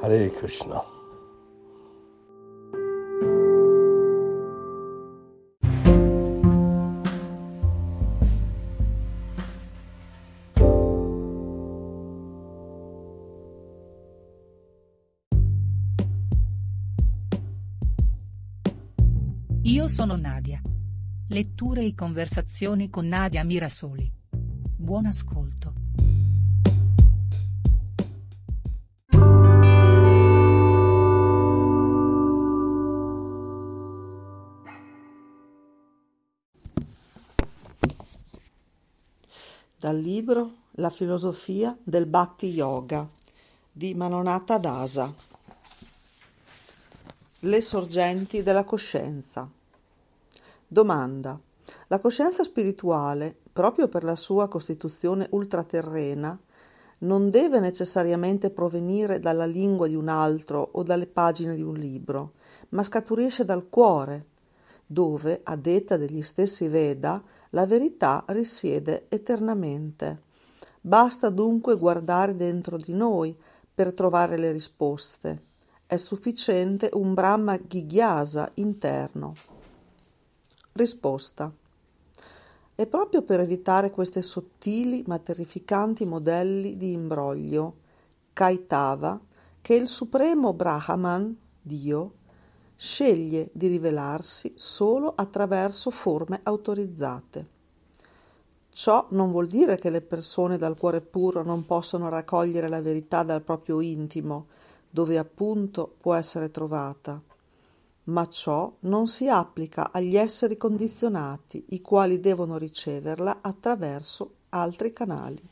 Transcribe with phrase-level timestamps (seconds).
[0.00, 0.80] Hare Krishna.
[19.62, 20.62] Io sono Nadia.
[21.30, 24.10] Letture e conversazioni con Nadia Mirasoli.
[24.30, 25.87] Buon ascolto.
[39.88, 43.08] Dal libro La filosofia del Bhakti Yoga
[43.72, 45.10] di Manonata Dasa.
[47.38, 49.50] Le sorgenti della coscienza.
[50.66, 51.40] Domanda.
[51.86, 56.38] La coscienza spirituale, proprio per la sua costituzione ultraterrena,
[56.98, 62.32] non deve necessariamente provenire dalla lingua di un altro o dalle pagine di un libro,
[62.70, 64.26] ma scaturisce dal cuore,
[64.84, 70.22] dove, a detta degli stessi Veda, la verità risiede eternamente.
[70.80, 73.36] Basta dunque guardare dentro di noi
[73.74, 75.42] per trovare le risposte.
[75.86, 79.34] È sufficiente un Brahma Ghigyasa interno.
[80.72, 81.52] Risposta.
[82.74, 87.76] È proprio per evitare questi sottili ma terrificanti modelli di imbroglio,
[88.32, 89.20] Kaitava,
[89.60, 92.12] che il supremo Brahman, Dio,
[92.80, 97.46] sceglie di rivelarsi solo attraverso forme autorizzate.
[98.70, 103.24] Ciò non vuol dire che le persone dal cuore puro non possono raccogliere la verità
[103.24, 104.46] dal proprio intimo,
[104.88, 107.20] dove appunto può essere trovata,
[108.04, 115.42] ma ciò non si applica agli esseri condizionati, i quali devono riceverla attraverso altri canali.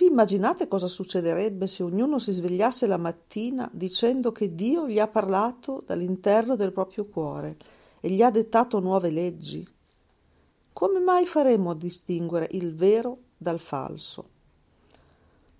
[0.00, 5.06] Vi immaginate cosa succederebbe se ognuno si svegliasse la mattina dicendo che Dio gli ha
[5.06, 7.58] parlato dall'interno del proprio cuore
[8.00, 9.62] e gli ha dettato nuove leggi?
[10.72, 14.24] Come mai faremmo a distinguere il vero dal falso?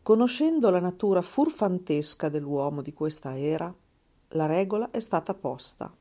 [0.00, 3.70] Conoscendo la natura furfantesca dell'uomo di questa era,
[4.28, 5.94] la regola è stata posta.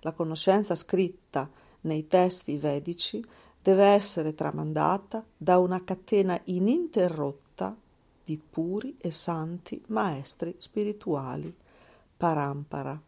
[0.00, 1.48] La conoscenza scritta
[1.82, 3.24] nei testi vedici
[3.62, 7.44] deve essere tramandata da una catena ininterrotta
[8.26, 11.54] di puri e santi maestri spirituali,
[12.16, 13.00] parampara.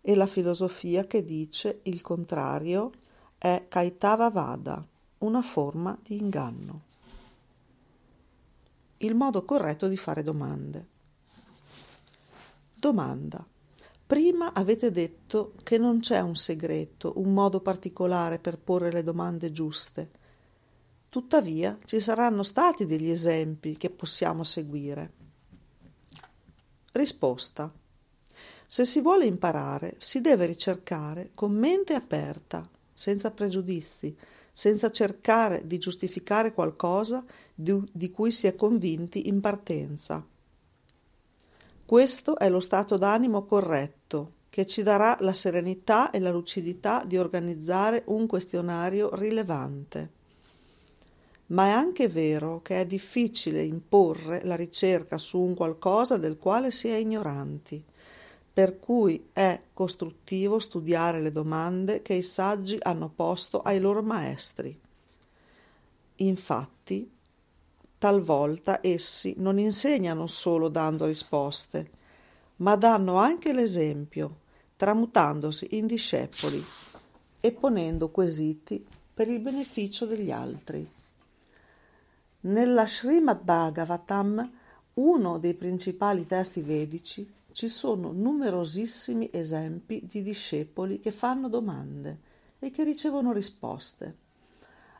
[0.00, 2.92] E la filosofia che dice il contrario
[3.36, 4.86] è Kaitava Vada,
[5.18, 6.82] una forma di inganno.
[8.98, 10.86] Il modo corretto di fare domande.
[12.76, 13.44] Domanda.
[14.06, 19.50] Prima avete detto che non c'è un segreto, un modo particolare per porre le domande
[19.50, 20.10] giuste.
[21.12, 25.12] Tuttavia ci saranno stati degli esempi che possiamo seguire.
[26.92, 27.70] Risposta.
[28.66, 34.16] Se si vuole imparare, si deve ricercare con mente aperta, senza pregiudizi,
[34.50, 37.22] senza cercare di giustificare qualcosa
[37.54, 40.26] di, di cui si è convinti in partenza.
[41.84, 47.18] Questo è lo stato d'animo corretto, che ci darà la serenità e la lucidità di
[47.18, 50.20] organizzare un questionario rilevante.
[51.52, 56.70] Ma è anche vero che è difficile imporre la ricerca su un qualcosa del quale
[56.70, 57.82] si è ignoranti,
[58.52, 64.78] per cui è costruttivo studiare le domande che i saggi hanno posto ai loro maestri.
[66.16, 67.10] Infatti,
[68.02, 71.90] Talvolta essi non insegnano solo dando risposte,
[72.56, 74.38] ma danno anche l'esempio,
[74.74, 76.64] tramutandosi in discepoli
[77.40, 78.84] e ponendo quesiti
[79.14, 81.00] per il beneficio degli altri.
[82.44, 84.50] Nella Srimad Bhagavatam,
[84.94, 92.18] uno dei principali testi vedici, ci sono numerosissimi esempi di discepoli che fanno domande
[92.58, 94.16] e che ricevono risposte.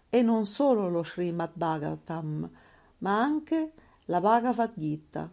[0.08, 2.48] E non solo lo Srimad Bhagavatam,
[2.98, 3.72] ma anche
[4.04, 5.28] la Bhagavad Gita,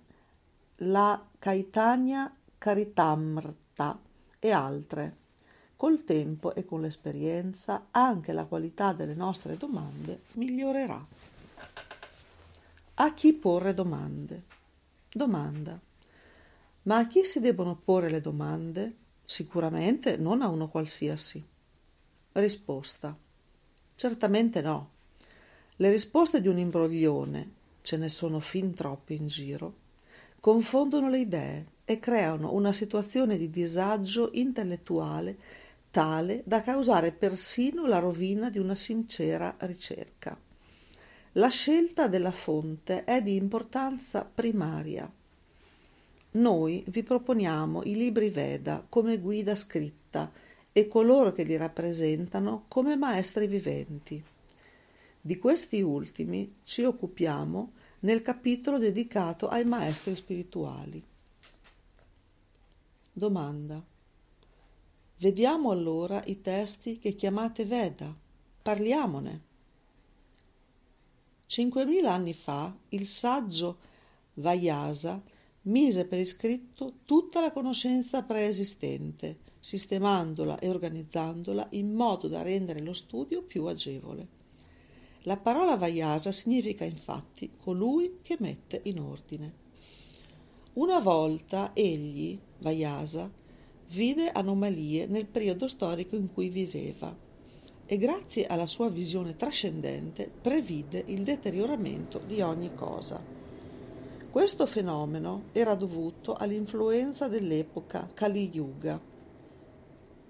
[0.77, 3.99] la Caitanya Karitamrta
[4.39, 5.17] e altre.
[5.75, 11.37] Col tempo e con l'esperienza anche la qualità delle nostre domande migliorerà.
[13.01, 14.43] A chi porre domande?
[15.09, 15.79] Domanda.
[16.81, 18.93] Ma a chi si debbono porre le domande?
[19.23, 21.41] Sicuramente non a uno qualsiasi.
[22.33, 23.17] Risposta.
[23.95, 24.89] Certamente no.
[25.77, 27.51] Le risposte di un imbroglione,
[27.83, 29.75] ce ne sono fin troppi in giro,
[30.41, 35.37] confondono le idee e creano una situazione di disagio intellettuale
[35.89, 40.37] tale da causare persino la rovina di una sincera ricerca.
[41.33, 45.11] La scelta della fonte è di importanza primaria
[46.31, 50.31] noi vi proponiamo i libri Veda come guida scritta
[50.71, 54.23] e coloro che li rappresentano come maestri viventi.
[55.19, 57.71] Di questi ultimi ci occupiamo
[58.01, 61.03] nel capitolo dedicato ai maestri spirituali.
[63.11, 63.83] Domanda.
[65.17, 68.15] Vediamo allora i testi che chiamate Veda.
[68.61, 69.48] Parliamone.
[71.49, 73.79] Cinquemila anni fa il saggio
[74.35, 75.19] Vayasa
[75.63, 82.93] mise per iscritto tutta la conoscenza preesistente, sistemandola e organizzandola in modo da rendere lo
[82.93, 84.27] studio più agevole.
[85.23, 89.53] La parola Vayasa significa infatti colui che mette in ordine.
[90.73, 93.27] Una volta egli, Vayasa,
[93.87, 97.27] vide anomalie nel periodo storico in cui viveva
[97.91, 103.19] e grazie alla sua visione trascendente previde il deterioramento di ogni cosa.
[104.29, 109.01] Questo fenomeno era dovuto all'influenza dell'epoca Kali Yuga.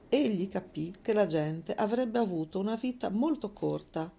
[0.07, 4.09] Egli capì che la gente avrebbe avuto una vita molto corta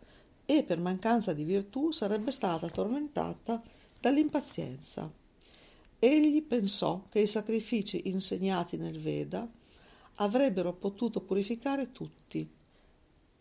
[0.44, 3.62] e per mancanza di virtù sarebbe stata tormentata
[4.02, 5.10] dall'impazienza.
[5.98, 9.48] Egli pensò che i sacrifici insegnati nel Veda
[10.16, 12.58] avrebbero potuto purificare tutti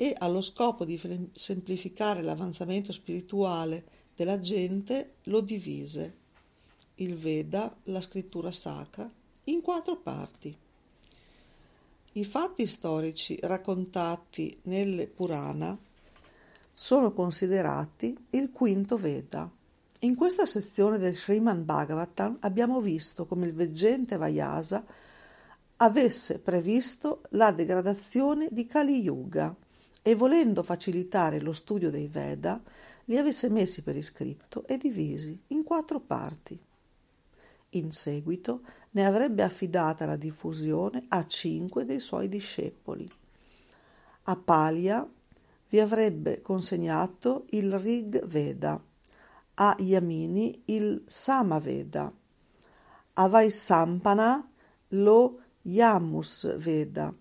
[0.01, 0.97] e allo scopo di
[1.33, 3.83] semplificare l'avanzamento spirituale
[4.15, 6.15] della gente lo divise
[6.95, 9.11] il Veda, la scrittura sacra,
[9.45, 10.57] in quattro parti.
[12.13, 15.77] I fatti storici raccontati nelle Purana
[16.73, 19.51] sono considerati il quinto Veda.
[19.99, 24.81] In questa sezione del Sriman Bhagavatam abbiamo visto come il veggente Vayasa
[25.75, 29.53] avesse previsto la degradazione di Kali Yuga
[30.09, 32.59] e volendo facilitare lo studio dei Veda
[33.05, 36.59] li avesse messi per iscritto e divisi in quattro parti.
[37.73, 38.61] In seguito
[38.91, 43.07] ne avrebbe affidata la diffusione a cinque dei suoi discepoli.
[44.23, 45.07] A Palia
[45.69, 48.83] vi avrebbe consegnato il Rig Veda,
[49.53, 52.11] a Yamini il Samaveda,
[53.13, 54.51] a Vaisampana
[54.87, 57.13] lo Yamus Veda,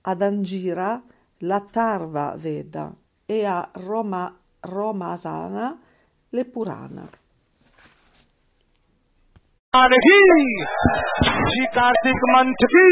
[0.00, 1.00] ad Angira
[1.41, 2.91] la Tarva Veda
[3.25, 4.23] e a Roma,
[4.61, 5.77] Romasana
[6.31, 7.09] le Purana.
[9.73, 12.89] Shri कार्तिक मंच की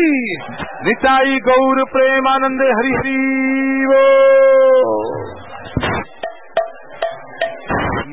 [0.85, 3.13] निताई गौर प्रेमानंद हरि हरि
[3.91, 4.00] वो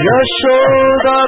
[0.07, 1.21] یشودا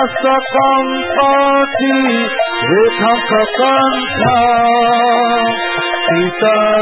[0.08, 1.88] श्वासकम्पाति
[2.72, 4.36] रेखककण्ठा
[6.04, 6.78] सीतग्रीवदामोदरं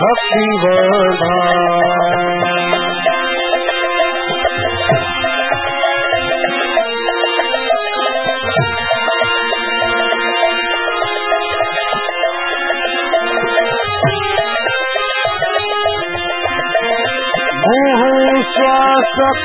[0.00, 1.36] भक्तिवर्धा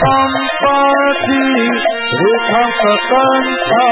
[0.00, 1.44] sampati
[2.20, 3.86] rupa sakanta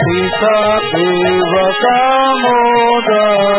[0.00, 0.58] sita
[0.92, 3.55] devakamodara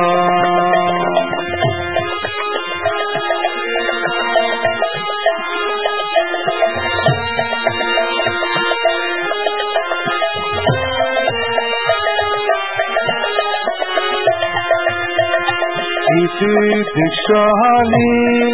[16.96, 18.08] دشہانی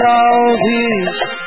[0.08, 1.27] آؤ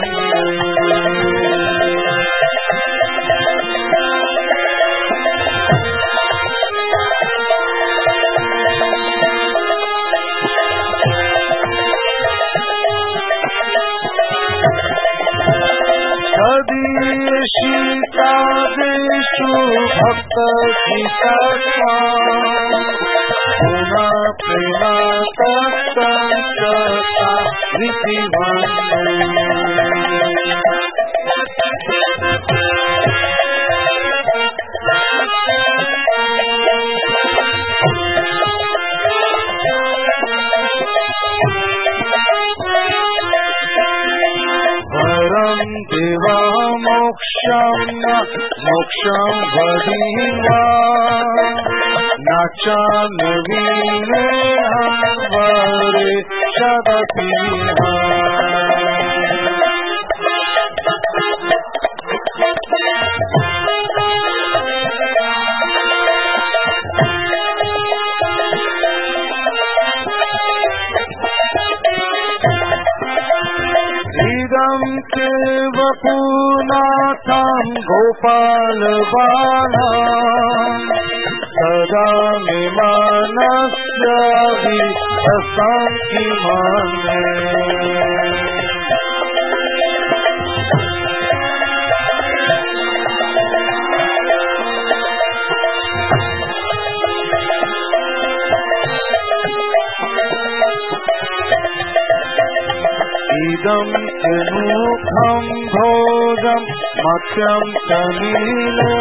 [107.33, 108.93] siam tamila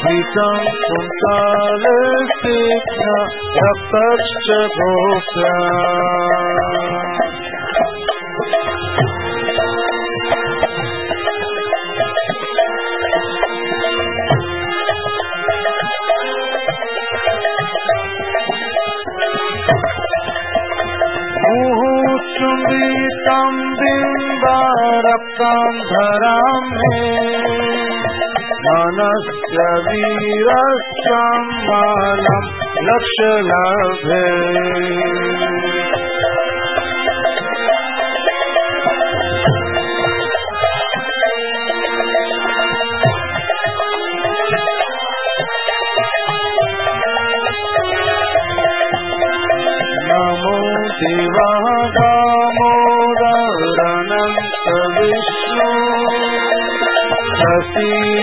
[0.00, 1.98] Vitang kuntale
[2.42, 3.16] sikha
[3.58, 5.56] Yapach chebopya
[25.92, 26.36] धरा
[28.64, 30.82] धनस्य वीरम्
[31.76, 31.84] आ
[33.48, 34.79] ल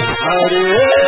[0.00, 0.99] Hare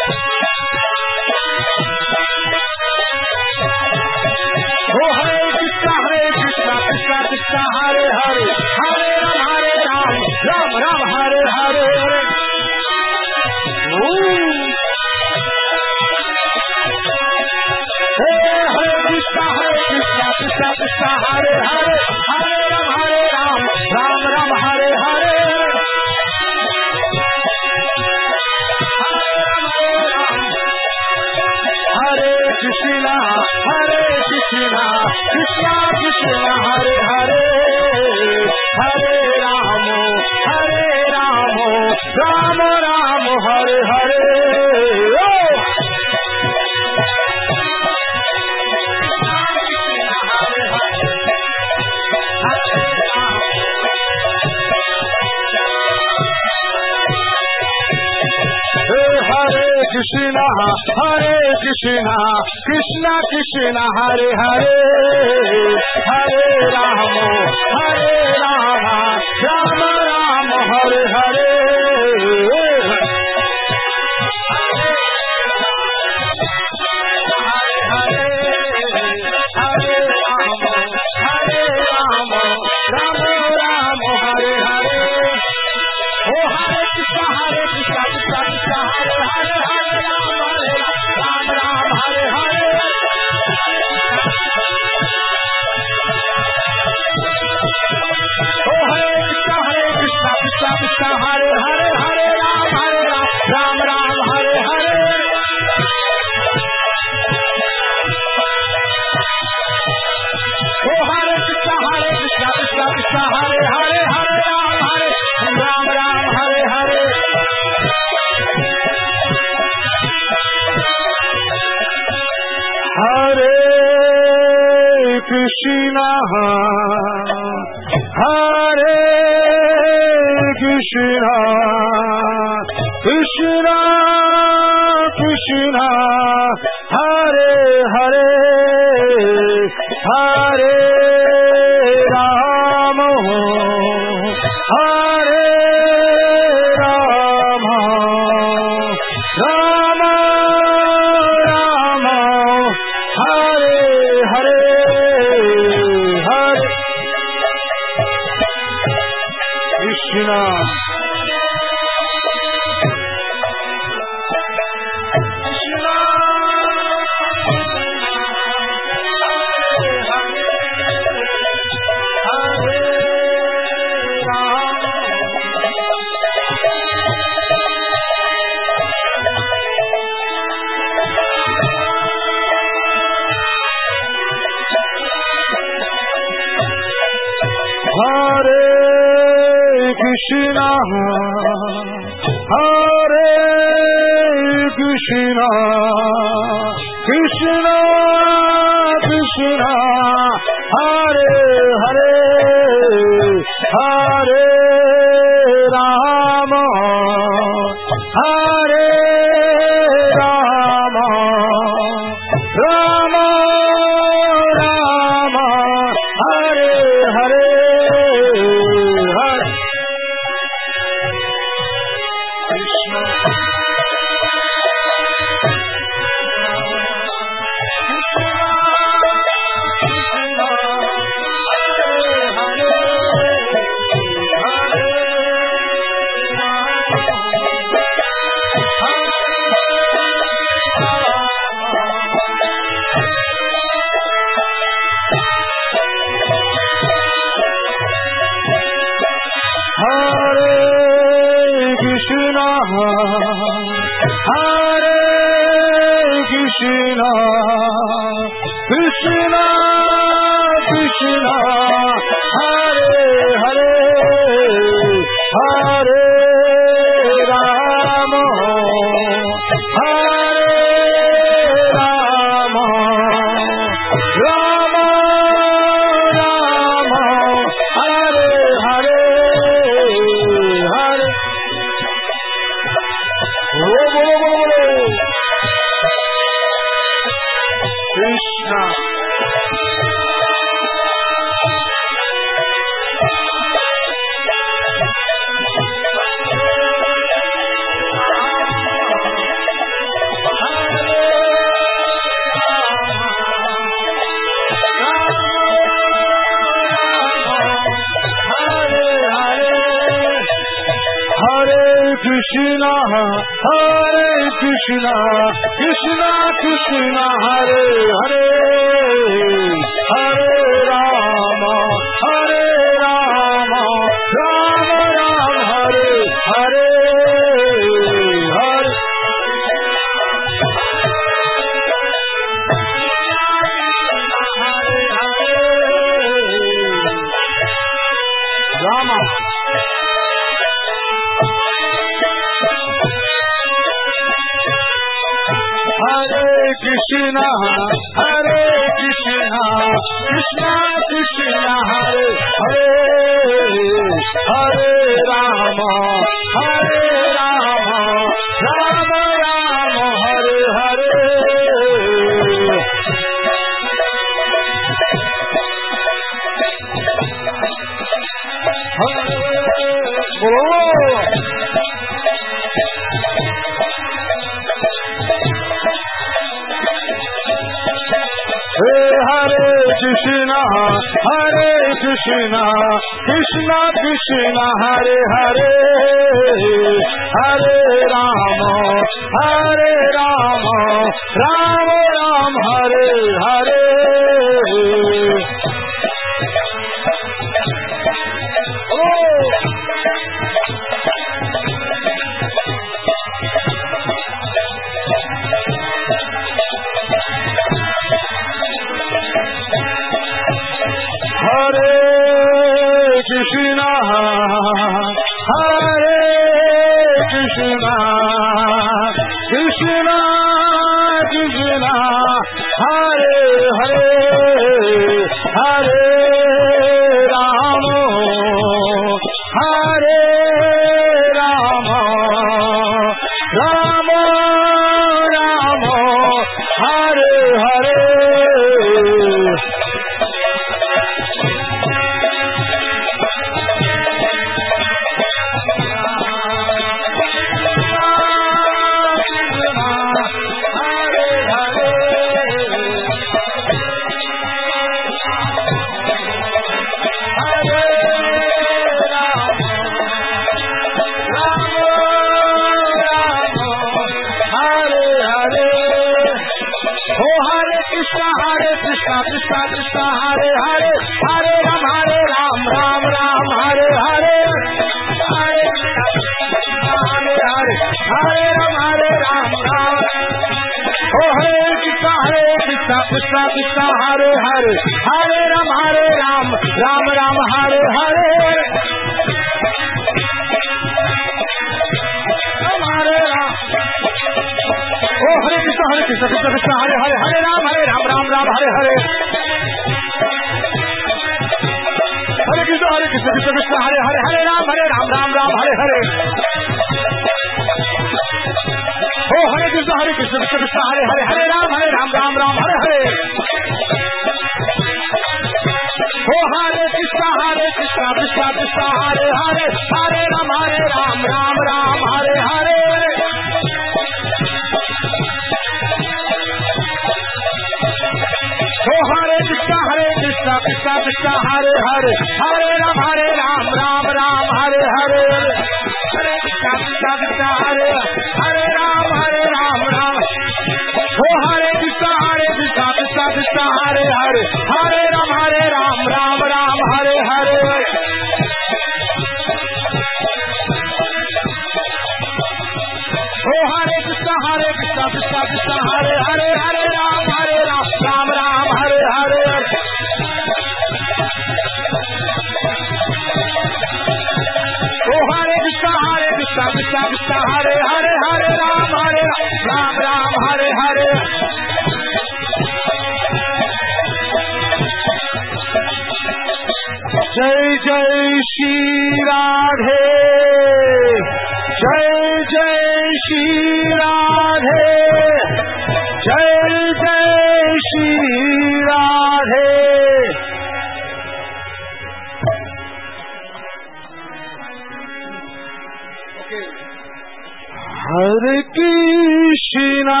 [597.90, 598.24] ہر
[598.56, 600.00] کشنا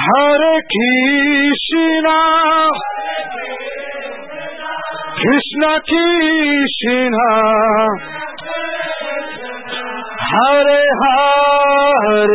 [0.00, 2.16] ہر کشنا
[5.20, 7.28] کشنا کشنا
[10.32, 10.72] ہر
[11.02, 12.34] ہر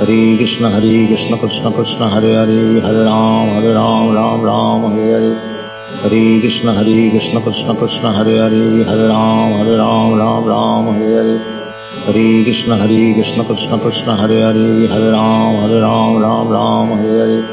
[0.00, 4.42] Hare Hare Hare Krishna Hare Krishna Krishna Krishna Hare Hare Hare Ram Hare Ram Ram
[4.42, 5.36] Ram Hare Hare
[6.00, 11.16] Hare Krishna Hare Krishna Krishna Krishna Hare Hare Hare Ram Hare Ram Ram Ram Hare
[11.20, 11.38] Hare
[12.06, 17.18] Hare Krishna Hare Krishna Krishna Krishna Hare Hare Hare Ram Hare Ram Ram Ram Hare
[17.20, 17.44] Hare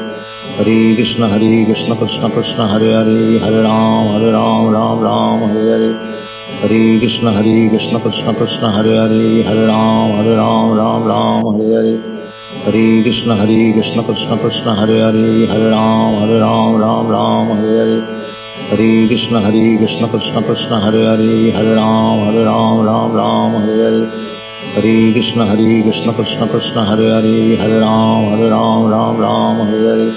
[0.56, 5.68] Hare Krishna Hare Krishna Krishna Krishna Hare Hare Hare Ram Hare Ram Ram Ram Hare
[5.68, 5.92] Hare
[6.62, 12.18] Hare Krishna Hare Krishna Krishna Krishna Hare Hare Hare Ram Hare Ram Ram Ram
[12.68, 17.08] Hare Hare Hare Krishna Hare Krishna Krishna Krishna Hare Hare Hare Ram Hare Ram Ram
[17.08, 18.00] Ram Hare Hare
[18.68, 23.84] Hare Krishna Hare Krishna Krishna Krishna Hare Hare Hare Ram Hare Ram Ram Ram Hare
[23.84, 24.10] Hare
[24.74, 29.88] Hare Krishna Hare Krishna Krishna Krishna Hare Hare Hare Ram Hare Ram Ram Ram Hare
[29.88, 30.12] Hare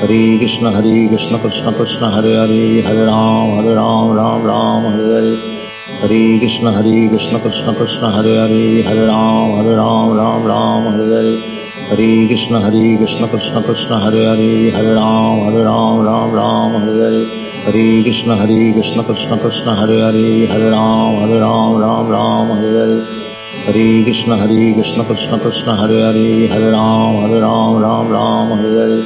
[0.00, 5.10] Hare Krishna Hare Krishna Krishna Krishna Hare Hare Hare Ram Hare Ram Ram Ram Hare
[5.18, 5.36] Hare
[6.00, 11.59] Hare Krishna Hare Krishna Krishna Krishna Hare Hare Hare Ram Hare Ram Ram Ram
[11.90, 16.32] Hare Hare Hare Krishna Hare Krishna Krishna Krishna Hare Hare Hare Ram Hare Ram Ram
[16.32, 17.26] Ram Hare Hare
[17.64, 22.78] Hare Krishna Hare Krishna Krishna Krishna Hare Hare Hare Ram Hare Ram Ram Ram Hare
[22.78, 23.02] Hare
[23.66, 28.78] Hare Krishna Hare Krishna Krishna Krishna Hare Hare Hare Ram Hare Ram Ram Ram Hare
[28.78, 29.02] Hare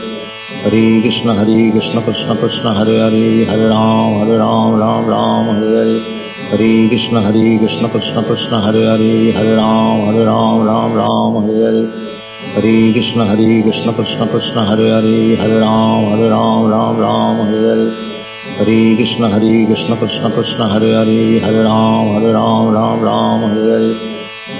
[0.65, 5.73] Hare Krishna Hare Krishna Krishna Krishna Hare Hare Hare Ram Hare Ram Ram Ram Hare
[5.73, 12.04] Hare Hare Krishna Hare Krishna Krishna Krishna Hare Hare Hare Ram Hare Ram Ram Ram
[12.53, 16.99] Hare Hare Hare Krishna Hare Krishna Krishna Krishna Hare Hare Hare Ram Hare Ram Ram
[16.99, 18.15] Ram Hare Hare
[18.59, 23.71] Hare Krishna Hare Krishna Krishna Krishna Hare Hare Hare Ram Hare Ram Ram Ram Hare
[23.71, 23.95] Hare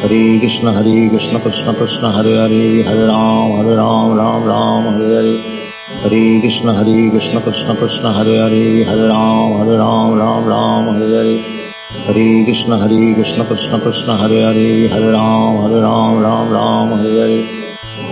[0.01, 5.15] Hare Krishna Hare Krishna Krishna Krishna Hare Hare Hare Ram Hare Ram Ram Ram Hare
[5.15, 5.43] Hare
[6.05, 11.15] Hare Krishna Hare Krishna Krishna Krishna Hare Hare Hare Ram Hare Ram Ram Ram Hare
[11.21, 11.37] Hare
[12.07, 17.64] Hare Krishna Hare Krishna Krishna Krishna Hare Hare Hare Ram Hare Ram Ram Ram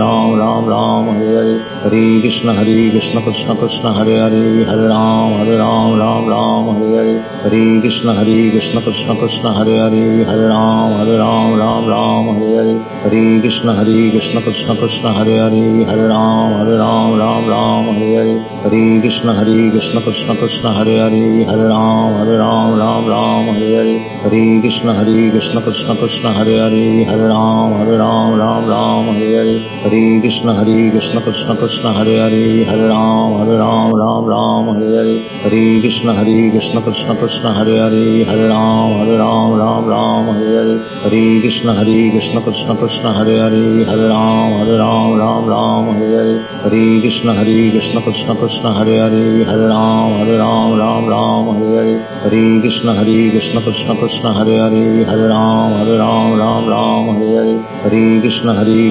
[0.00, 4.16] Hare Ram Hare Ram Ram Ram Hare Hare Hare Krishna Hare Krishna Krishna Krishna Hare
[4.20, 9.52] Hare Hare Ram Hare Ram Ram Ram Hare Hare Hare Krishna Hare Krishna Krishna Krishna
[9.52, 14.76] Hare Hare Hare Ram Hare Ram Ram Ram Hare Hare Hare Krishna Hare Krishna Krishna
[14.76, 20.00] Krishna Hare Hare Hare Ram Hare Ram Ram Ram Hare Hare Hare Krishna Hare Krishna
[20.00, 25.30] Krishna Krishna Hare Hare Hare Ram Hare Ram Ram Ram Hare Hare Hare Krishna Hare
[25.30, 30.54] Krishna Krishna Krishna Hare Hare Hare Ram Hare Ram Ram Ram Hare Hare Hare Krishna
[30.54, 35.80] Hare Krishna Krishna Krishna Hare Hare Hare Ram Hare Ram Ram Ram Hare Hare Hare
[35.80, 40.78] Krishna Hare Krishna Krishna Krishna Hare Hare Hare Ram Hare Ram Ram Ram Hare Hare
[41.02, 46.10] Hare Krishna Hare Krishna Krishna Krishna Hare Hare Hare Ram Hare Ram Ram Ram Hare
[46.20, 51.56] Hare Hare Krishna Hare Krishna Krishna Krishna Hare Hare Hare Ram Hare Ram Ram Ram
[51.56, 56.68] Hare Hare Hare Krishna Hare Krishna Krishna Krishna Hare Hare Hare Ram Hare Ram Ram
[56.68, 58.90] Ram Hare Hare Hare Krishna Hare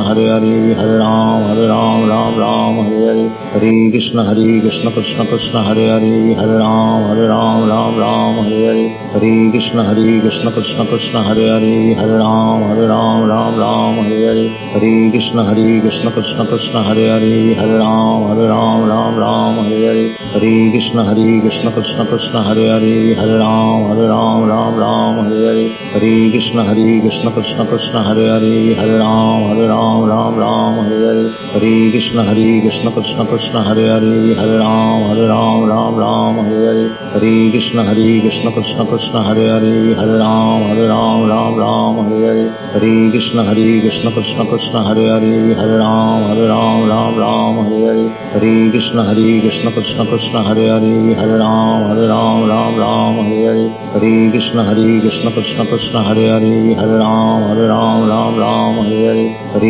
[0.00, 4.90] Krishna Hare Hare Hare Ram Hare Ram Ram Ram Hare Hare Hare Krishna Hare Krishna
[4.90, 10.20] Krishna Krishna Hare Hare Hare Ram Hare Ram Ram Ram Hare Hare Hare Krishna Hare
[10.20, 15.44] Krishna Krishna Krishna Hare Hare Hare Ram Hare Ram Ram Ram Hare Hare Hare Krishna
[15.44, 20.70] Hare Krishna Krishna Krishna Hare Hare Hare Ram Hare Ram Ram Ram Hare Hare Hare
[20.70, 25.68] Krishna Hare Krishna Krishna Krishna Hare Hare Hare Ram Hare Ram Ram Ram Hare Hare
[25.92, 31.00] Hare Krishna Hare Krishna Krishna Krishna Hare Hare Hare Ram Hare Ram Ram Ram Hare
[31.08, 36.34] Hare Hare Krishna Hare Krishna Krishna Krishna Hare Hare Hare Ram Hare Ram Ram Ram
[36.44, 41.56] Hare Hare Hare Krishna Hare Krishna Krishna Krishna Hare Hare Hare Ram Hare Ram Ram
[41.62, 46.88] Ram Hare Hare Hare Krishna Hare Krishna Krishna Krishna Hare Hare Hare Ram Hare Ram
[46.92, 48.04] Ram Ram Hare Hare
[48.34, 53.40] Hare Krishna Hare Krishna Krishna Krishna Hare Hare Hare Ram Hare Ram Ram Ram Hare
[53.48, 53.66] Hare
[53.96, 59.02] Hare Krishna Hare Krishna Krishna Krishna Hare Hare Hare Ram Hare Ram Ram Ram Hare
[59.08, 59.26] Hare
[59.56, 59.69] Hare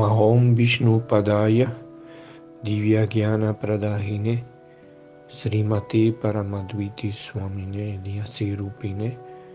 [0.00, 1.68] Namahom Vishnu Padaya
[2.64, 4.40] Divyagyana Pradahine
[5.28, 9.12] Srimati Paramadviti Swamine Nyasirupine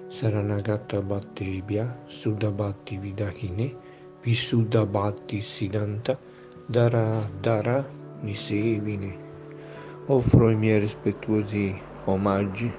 [0.07, 3.73] Saranagata Bhattebhya Sudabhati Vidahine
[4.23, 6.15] Visudabhati Siddhanta
[6.69, 7.83] Dara Dara
[8.21, 9.17] Nisevine.
[10.09, 11.73] Offro i miei rispettuosi
[12.05, 12.71] omaggi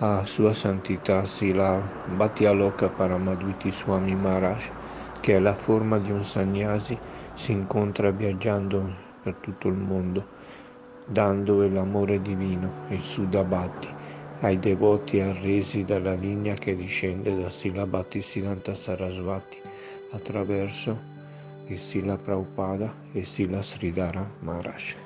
[0.00, 1.78] a Sua Santità Sila
[2.10, 4.64] Bhattialoka Paramadviti Swami Maharaj
[5.26, 6.96] che è la forma di un sannyasi,
[7.34, 8.88] si incontra viaggiando
[9.24, 10.24] per tutto il mondo,
[11.04, 13.88] dando l'amore divino e il Sudabhati
[14.42, 19.56] ai devoti arresi dalla linea che discende da Sila Bhattisiddhanta Sarasvati
[20.12, 20.96] attraverso
[21.66, 25.05] il Sila Prabhupada e Sila Sridhara Maharaj.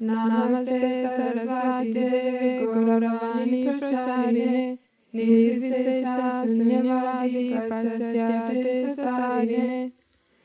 [0.00, 0.80] Namaste
[1.14, 4.78] Sarasvati Deve Gauravani Pracharine
[5.14, 9.78] निर्विशेषाशून्यवादी पश्चात्याते सतारिणे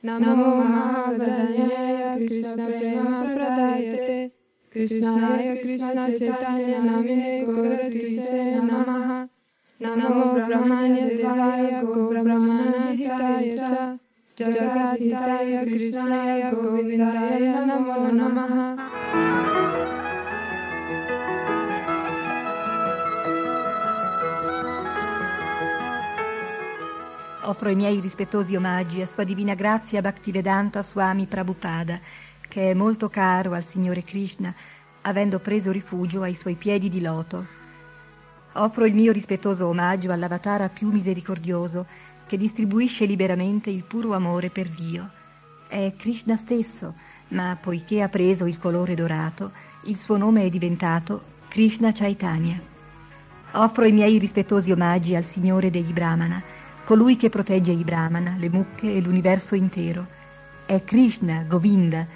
[0.03, 1.97] नमो महावदन्याय
[2.27, 4.17] कृष्णप्रेमप्रदायते
[4.73, 9.09] कृष्णाय कृष्णचैतन्य नामिने गौरद्विषे नमः
[9.79, 13.59] नमो ब्रह्मण्यदेवाय गोब्रह्मणहिताय च
[14.39, 18.55] जगद्धिताय कृष्णाय गोविन्दाय नमो नमः
[27.45, 31.99] Offro i miei rispettosi omaggi a Sua Divina Grazia Bhaktivedanta Swami Prabhupada,
[32.49, 34.53] che è molto caro al Signore Krishna,
[35.01, 37.45] avendo preso rifugio ai suoi piedi di loto.
[38.53, 41.85] Offro il mio rispettoso omaggio all'avatara più misericordioso,
[42.30, 45.10] che distribuisce liberamente il puro amore per Dio.
[45.66, 46.94] È Krishna stesso,
[47.30, 49.50] ma poiché ha preso il colore dorato,
[49.86, 52.60] il suo nome è diventato Krishna Chaitanya.
[53.54, 56.40] Offro i miei rispettosi omaggi al Signore degli Brahmana,
[56.84, 60.06] colui che protegge i Brahmana, le mucche e l'universo intero.
[60.66, 62.06] È Krishna, Govinda,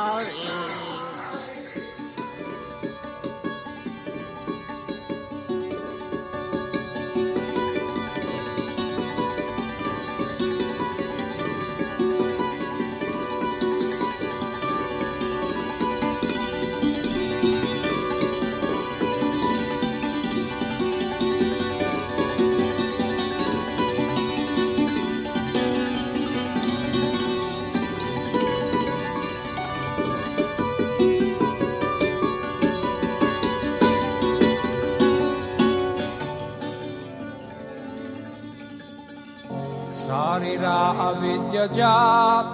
[40.10, 42.46] सारिरा अविद्यजात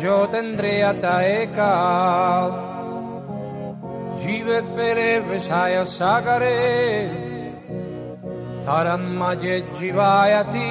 [0.00, 1.72] ज्योतिन्द्रियत एका
[4.22, 6.56] जीवित पेरे विषय सागरे
[8.66, 10.70] धरन्मजे जीवायति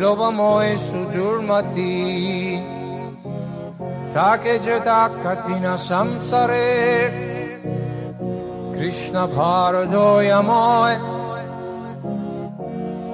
[0.00, 1.92] लोभमोय सुदुर्मति
[4.14, 6.66] ताके जतात कठिन संसारे
[8.76, 10.94] कृष्ण भारदोयमय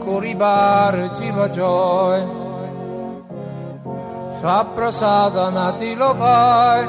[0.07, 2.19] kuribare jiva joy
[4.39, 6.84] saprasadana tilopai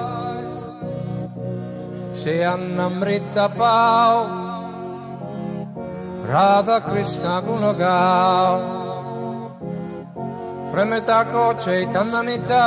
[2.20, 4.18] se annamrita pau
[6.30, 8.78] radha krishna gunagau
[10.70, 12.66] Premetako Chaitanya Nita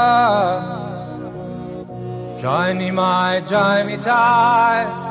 [2.35, 5.10] Jai Nimai Jai Mitai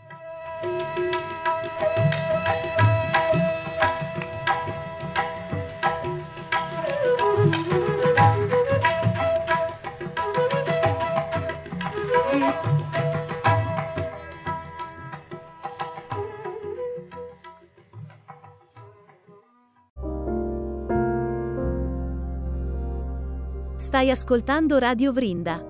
[23.91, 25.61] Stai ascoltando Radio Vrinda.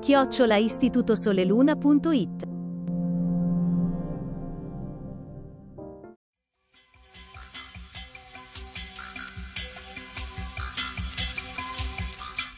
[0.00, 2.46] Chiocciola istitutosoleluna.it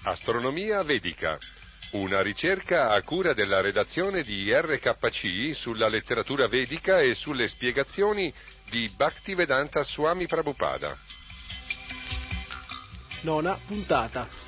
[0.05, 1.37] Astronomia vedica.
[1.95, 8.33] Una ricerca a cura della redazione di RKC sulla letteratura vedica e sulle spiegazioni
[8.71, 10.97] di Bhaktivedanta Swami Prabhupada.
[13.23, 14.47] Nona puntata.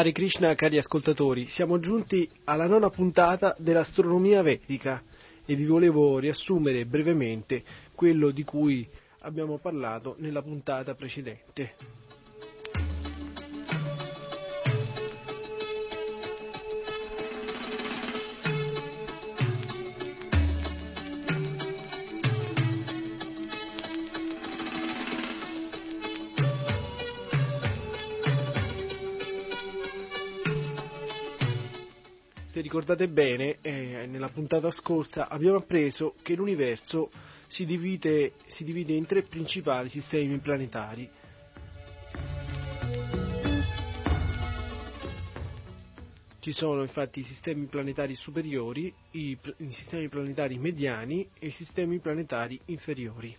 [0.00, 5.02] Hare Krishna, cari ascoltatori, siamo giunti alla nona puntata dell'astronomia vedica
[5.44, 7.62] e vi volevo riassumere brevemente
[7.94, 11.74] quello di cui abbiamo parlato nella puntata precedente.
[32.70, 37.10] Ricordate bene, eh, nella puntata scorsa abbiamo appreso che l'universo
[37.48, 41.10] si divide, si divide in tre principali sistemi planetari.
[46.38, 51.98] Ci sono infatti i sistemi planetari superiori, i, i sistemi planetari mediani e i sistemi
[51.98, 53.36] planetari inferiori.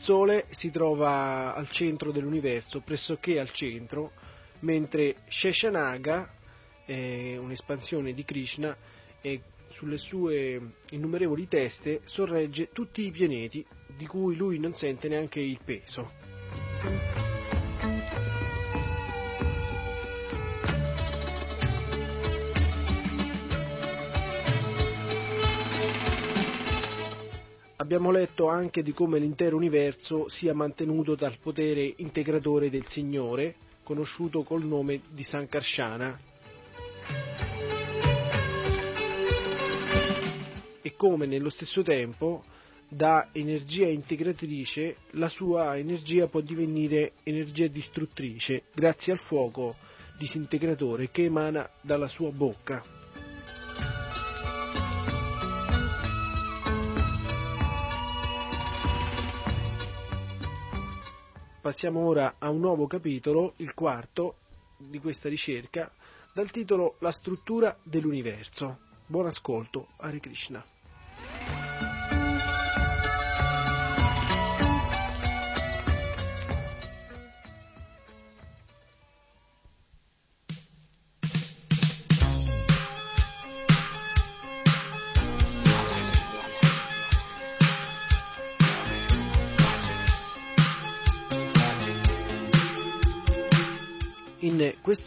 [0.00, 4.12] Sole si trova al centro dell'universo, pressoché al centro,
[4.60, 6.32] mentre Sheshanaga,
[6.86, 8.74] è un'espansione di Krishna,
[9.20, 13.62] e sulle sue innumerevoli teste sorregge tutti i pianeti
[13.94, 17.29] di cui lui non sente neanche il peso.
[27.92, 34.44] Abbiamo letto anche di come l'intero universo sia mantenuto dal potere integratore del Signore, conosciuto
[34.44, 36.16] col nome di Sankarsana,
[40.80, 42.44] e come nello stesso tempo
[42.86, 49.74] da energia integratrice la sua energia può divenire energia distruttrice grazie al fuoco
[50.16, 52.99] disintegratore che emana dalla sua bocca.
[61.60, 64.36] Passiamo ora a un nuovo capitolo, il quarto
[64.78, 65.92] di questa ricerca,
[66.32, 68.78] dal titolo La struttura dell'universo.
[69.04, 70.64] Buon ascolto, Hare Krishna.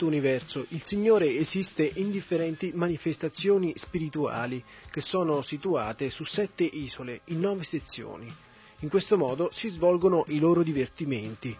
[0.03, 7.21] Questo universo il Signore esiste in differenti manifestazioni spirituali che sono situate su sette isole
[7.25, 8.34] in nove sezioni.
[8.80, 11.55] In questo modo si svolgono i loro divertimenti.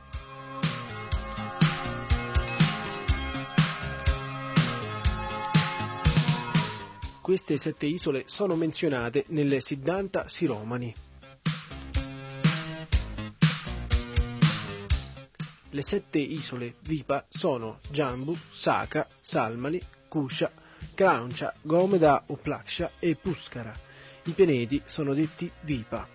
[7.22, 11.13] Queste sette isole sono menzionate nelle Siddhanta Siromani.
[15.74, 20.52] Le sette isole Vipa sono Jambu, Saka, Salmali, Kusha,
[20.94, 23.76] Krauncha, Gomeda Uplaksha e Puskara.
[24.26, 26.08] I pianeti sono detti Vipa.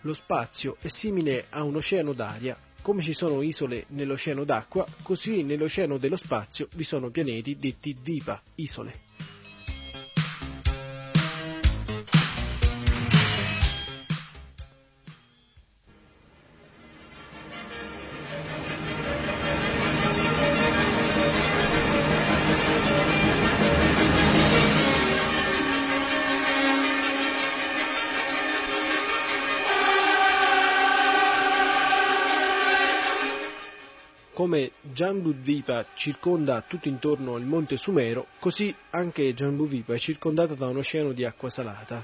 [0.00, 2.58] Lo spazio è simile a un oceano d'aria.
[2.80, 8.40] Come ci sono isole nell'oceano d'acqua, così nell'oceano dello spazio vi sono pianeti detti Vipa,
[8.54, 9.00] isole.
[34.96, 40.78] Come Jambudvipa circonda tutto intorno il monte Sumero, così anche Jambudvipa è circondata da un
[40.78, 42.02] oceano di acqua salata.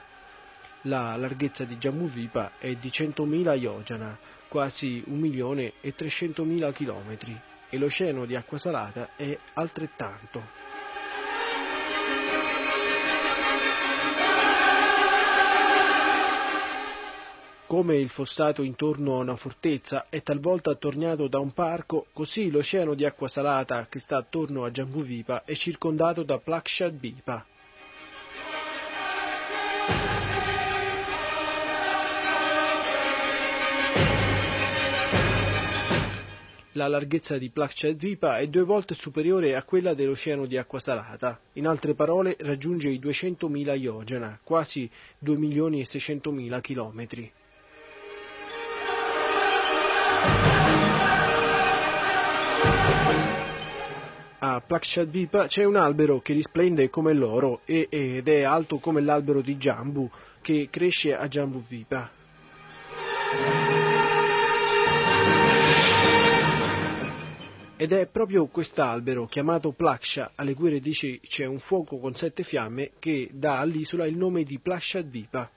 [0.83, 7.35] La larghezza di Jambudvipa è di 100.000 yojana, quasi 1.300.000 chilometri,
[7.71, 10.82] e l'oceano di acqua salata è altrettanto.
[17.73, 22.93] Come il fossato intorno a una fortezza è talvolta attorniato da un parco, così l'oceano
[22.93, 27.47] di acqua salata che sta attorno a Jambuvipa è circondato da Plakshadvipa.
[36.73, 41.67] La larghezza di Plakshadvipa è due volte superiore a quella dell'oceano di acqua salata, in
[41.67, 44.91] altre parole raggiunge i 200.000 yojana, quasi
[45.25, 47.33] 2.600.000 chilometri.
[54.45, 59.57] A Plakshadvipa c'è un albero che risplende come l'oro ed è alto come l'albero di
[59.57, 60.11] Jambu
[60.41, 62.11] che cresce a Jambudvipa.
[67.77, 72.95] Ed è proprio quest'albero, chiamato Plaksha, alle cui radici c'è un fuoco con sette fiamme,
[72.99, 75.51] che dà all'isola il nome di Plakshadvipa.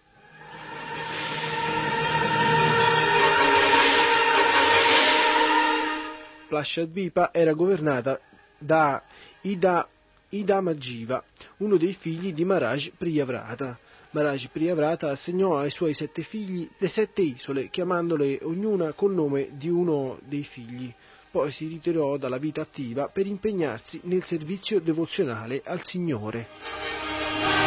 [6.47, 8.19] Plashadvipa era governata
[8.57, 9.03] da
[9.41, 9.87] Ida,
[10.29, 11.23] Idamajiva,
[11.57, 13.77] uno dei figli di Maharaj Priyavrata.
[14.11, 19.69] Maharaj Priyavrata assegnò ai suoi sette figli le sette isole, chiamandole ognuna col nome di
[19.69, 20.93] uno dei figli.
[21.31, 27.64] Poi si ritirò dalla vita attiva per impegnarsi nel servizio devozionale al Signore.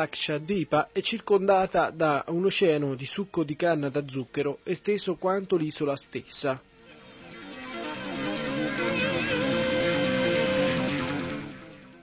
[0.00, 5.94] Plakshadvipa è circondata da un oceano di succo di canna da zucchero esteso quanto l'isola
[5.94, 6.58] stessa.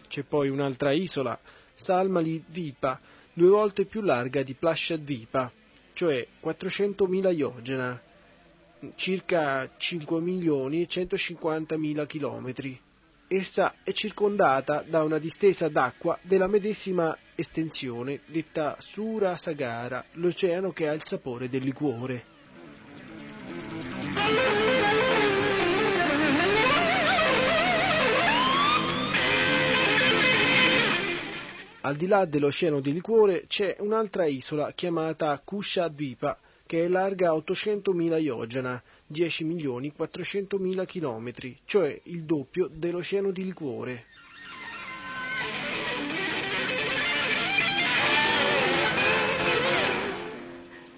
[0.08, 1.40] C'è poi un'altra isola,
[1.74, 3.00] Salmali Dvipa,
[3.34, 5.52] due volte più larga di Plashadvipa,
[5.94, 8.00] cioè 400.000 yojana,
[8.94, 12.80] circa 5 milioni e 150 mila chilometri.
[13.28, 20.90] Essa è circondata da una distesa d'acqua della medesima estensione, detta Sura Sagara, l'oceano che
[20.90, 22.36] ha il sapore del liquore.
[31.82, 37.32] Al di là dell'oceano di liquore c'è un'altra isola chiamata Kusha Dvipa, che è larga
[37.34, 44.06] 800.000 yojana, 10 milioni 400.000 chilometri, cioè il doppio dell'oceano di liquore.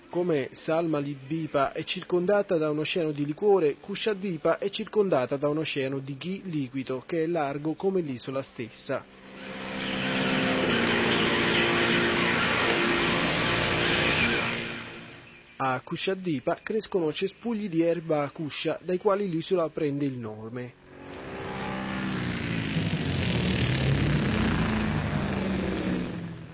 [0.10, 6.00] Come Salmalidvipa è circondata da un oceano di liquore, Kushadvipa è circondata da un oceano
[6.00, 9.06] di ghi liquido che è largo come l'isola stessa.
[15.58, 20.79] A Kushadvipa crescono cespugli di erba Kusha dai quali l'isola prende il nome.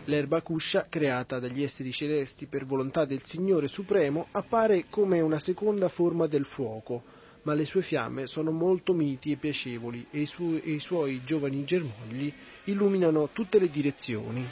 [0.07, 5.89] L'erba Kusha, creata dagli esseri celesti per volontà del Signore Supremo, appare come una seconda
[5.89, 7.01] forma del fuoco,
[7.41, 11.23] ma le sue fiamme sono molto miti e piacevoli e i, su- e i suoi
[11.23, 12.31] giovani germogli
[12.65, 14.47] illuminano tutte le direzioni.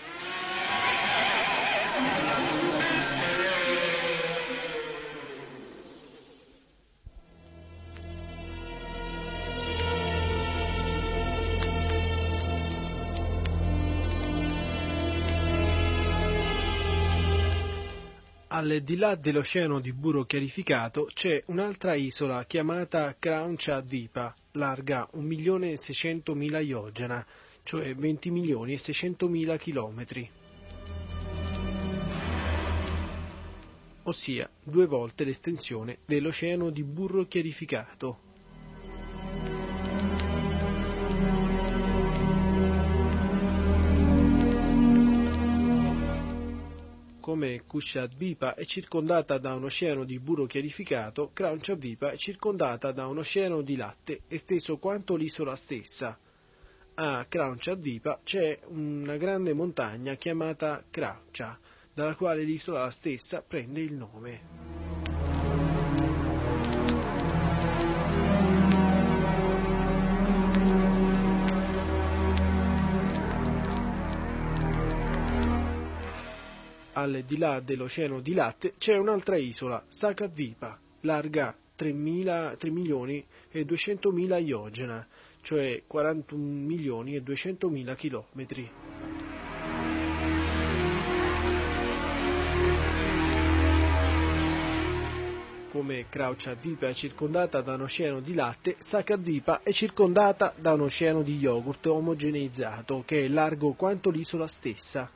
[18.63, 26.61] Al di là dell'oceano di burro chiarificato c'è un'altra isola chiamata Krauncha Dvipa, larga 1.600.000
[26.61, 27.27] yojana,
[27.63, 30.31] cioè 20 milioni e 600.000 chilometri.
[34.03, 38.22] Ossia due volte l'estensione dell'oceano di burro chiarificato.
[47.33, 53.17] Come Kushadvipa è circondata da un oceano di burro chiarificato, Kraunchadvipa è circondata da un
[53.17, 56.15] oceano di latte esteso quanto l'isola stessa.
[56.93, 61.57] A Kraunchadvipa c'è una grande montagna chiamata Krauncha,
[61.91, 64.72] dalla quale l'isola stessa prende il nome.
[76.93, 81.91] Al di là dell'oceano di latte c'è un'altra isola, Sakadvipa, larga 3,
[82.57, 85.05] 3 milioni e 200 mila yojana,
[85.41, 88.71] cioè 41 milioni e 200 mila chilometri.
[95.69, 101.23] Come Kraunchadvipa è circondata da un oceano di latte, Sakadvipa è circondata da un oceano
[101.23, 105.09] di yogurt omogeneizzato che è largo quanto l'isola stessa.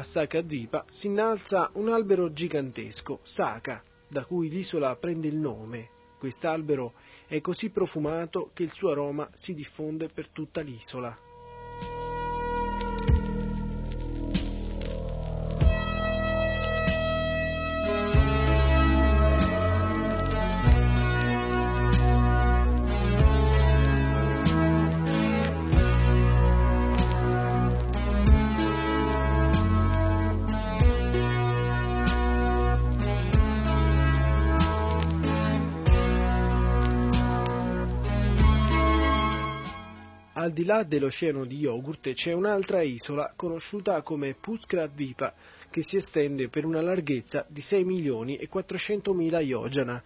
[0.00, 5.90] A Sakadvipa si innalza un albero gigantesco, Saka, da cui l'isola prende il nome.
[6.18, 6.94] Quest'albero
[7.26, 11.14] è così profumato che il suo aroma si diffonde per tutta l'isola.
[40.70, 45.34] Là dell'oceano di yogurt c'è un'altra isola conosciuta come Puskra-Dvipa
[45.68, 50.00] che si estende per una larghezza di 6 milioni e 400 mila yojana,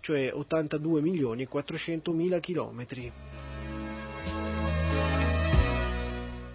[0.00, 3.10] cioè 82 milioni e 400 mila chilometri.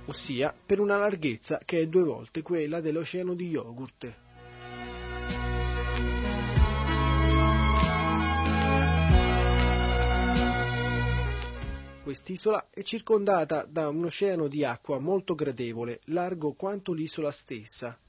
[0.05, 4.26] Ossia per una larghezza che è due volte quella dell'oceano di yogurt.
[12.07, 17.99] Quest'isola è circondata da un oceano di acqua molto gradevole, largo quanto l'isola stessa.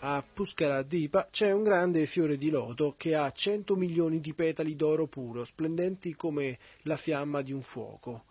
[0.00, 5.06] A Puskaradipa c'è un grande fiore di loto che ha 100 milioni di petali d'oro
[5.06, 8.24] puro, splendenti come la fiamma di un fuoco.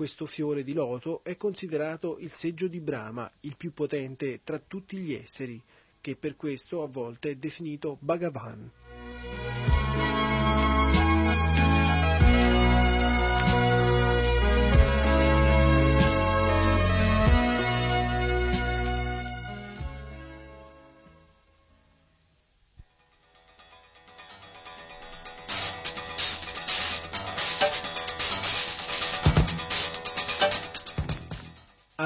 [0.00, 4.96] Questo fiore di loto è considerato il seggio di Brahma, il più potente tra tutti
[4.96, 5.60] gli esseri,
[6.00, 8.70] che per questo a volte è definito Bhagavan.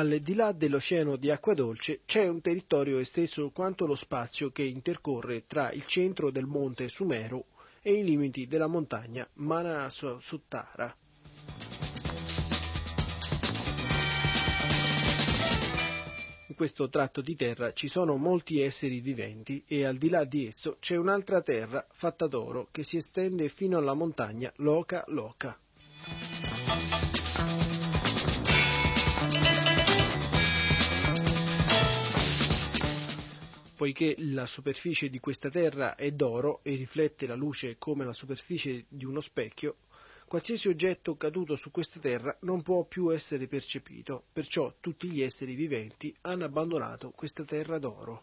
[0.05, 4.63] Al di là dell'oceano di acqua dolce c'è un territorio esteso quanto lo spazio che
[4.63, 7.43] intercorre tra il centro del monte Sumeru
[7.81, 10.95] e i limiti della montagna Manasuttara.
[16.49, 20.47] In questo tratto di terra ci sono molti esseri viventi e al di là di
[20.47, 25.59] esso c'è un'altra terra fatta d'oro che si estende fino alla montagna Loka Loka.
[33.85, 38.87] Poiché la superficie di questa terra è d'oro e riflette la luce come la superficie
[38.89, 39.77] di uno specchio,
[40.27, 45.55] qualsiasi oggetto caduto su questa terra non può più essere percepito, perciò tutti gli esseri
[45.55, 48.23] viventi hanno abbandonato questa terra d'oro.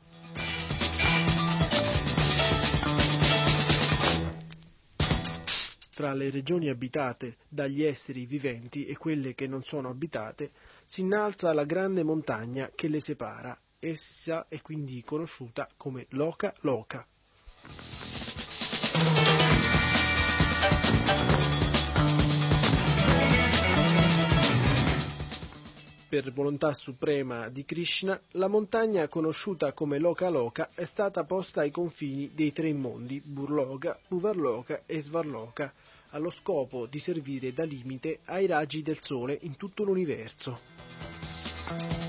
[5.94, 10.54] Tra le regioni abitate dagli esseri viventi e quelle che non sono abitate
[10.86, 17.06] si innalza la grande montagna che le separa essa è quindi conosciuta come Loca Loca.
[26.08, 31.72] Per volontà suprema di Krishna, la montagna conosciuta come Loka Loka è stata posta ai
[31.72, 35.74] confini dei tre mondi, Burloka, Buvarloka e Svarloka,
[36.10, 42.01] allo scopo di servire da limite ai raggi del sole in tutto l'universo.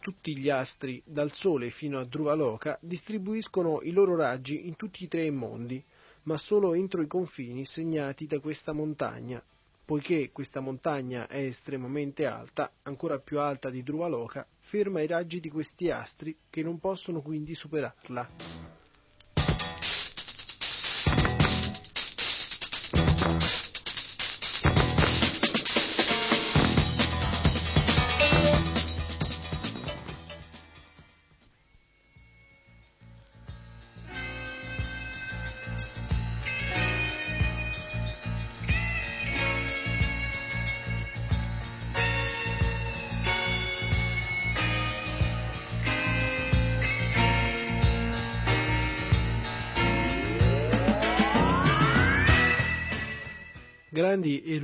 [0.00, 5.08] Tutti gli astri, dal Sole fino a Druvaloka, distribuiscono i loro raggi in tutti i
[5.08, 5.82] tre mondi,
[6.22, 9.42] ma solo entro i confini segnati da questa montagna.
[9.84, 15.50] Poiché questa montagna è estremamente alta, ancora più alta di Druvaloka, ferma i raggi di
[15.50, 18.79] questi astri che non possono quindi superarla.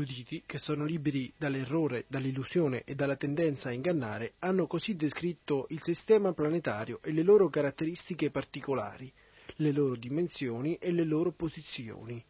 [0.07, 5.83] Eruditi, che sono liberi dall'errore, dall'illusione e dalla tendenza a ingannare, hanno così descritto il
[5.83, 9.13] sistema planetario e le loro caratteristiche particolari,
[9.57, 12.25] le loro dimensioni e le loro posizioni.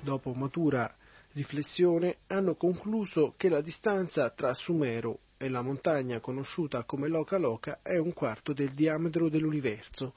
[0.00, 0.94] Dopo Matura
[1.32, 7.80] riflessione hanno concluso che la distanza tra Sumero e la montagna conosciuta come Loca Loca
[7.82, 10.14] è un quarto del diametro dell'universo,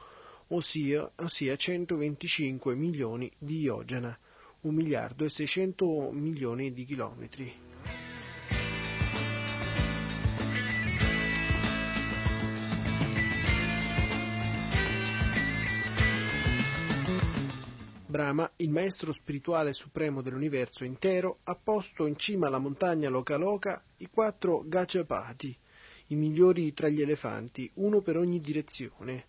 [0.49, 4.17] ossia, ossia 125 milioni di Iogena,
[4.61, 7.53] un miliardo e 600 milioni di chilometri.
[18.09, 23.84] Brahma, il maestro spirituale supremo dell'universo intero, ha posto in cima alla montagna Loka Loka
[23.97, 25.55] i quattro Gachapati,
[26.07, 29.27] i migliori tra gli elefanti, uno per ogni direzione.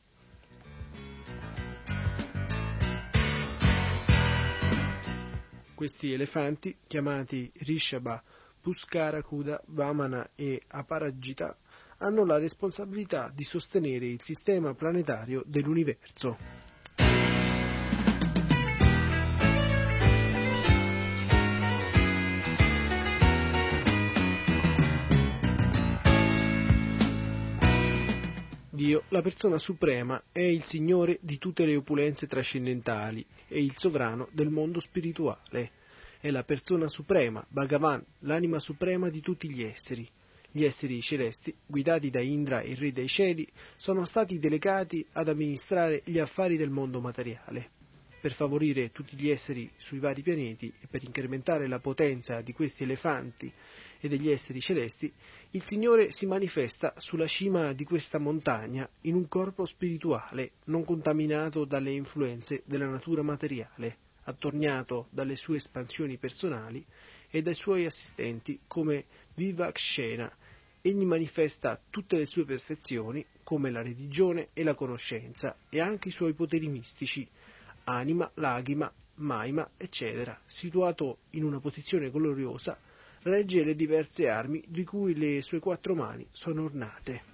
[5.81, 8.23] Questi elefanti, chiamati Rishabha,
[8.61, 11.57] Puskarakuda, Vamana e Aparajita,
[12.01, 16.69] hanno la responsabilità di sostenere il sistema planetario dell'universo.
[28.91, 34.29] Dio, la persona suprema, è il Signore di tutte le opulenze trascendentali e il sovrano
[34.33, 35.71] del mondo spirituale.
[36.19, 40.09] È la persona suprema, Bhagavan, l'anima suprema di tutti gli esseri.
[40.51, 43.47] Gli esseri celesti, guidati da Indra, il re dei cieli,
[43.77, 47.71] sono stati delegati ad amministrare gli affari del mondo materiale.
[48.21, 52.83] Per favorire tutti gli esseri sui vari pianeti e per incrementare la potenza di questi
[52.83, 53.53] elefanti
[54.01, 55.13] e degli esseri celesti,
[55.51, 61.65] il Signore si manifesta sulla cima di questa montagna in un corpo spirituale non contaminato
[61.65, 66.85] dalle influenze della natura materiale, attorniato dalle sue espansioni personali
[67.29, 69.05] e dai suoi assistenti come
[69.35, 70.33] Vivakshena.
[70.83, 76.13] Egli manifesta tutte le sue perfezioni come la religione e la conoscenza e anche i
[76.13, 77.29] suoi poteri mistici,
[77.85, 82.79] anima, lagrima, maima, eccetera, situato in una posizione gloriosa
[83.23, 87.30] regge le diverse armi di cui le sue quattro mani sono ornate.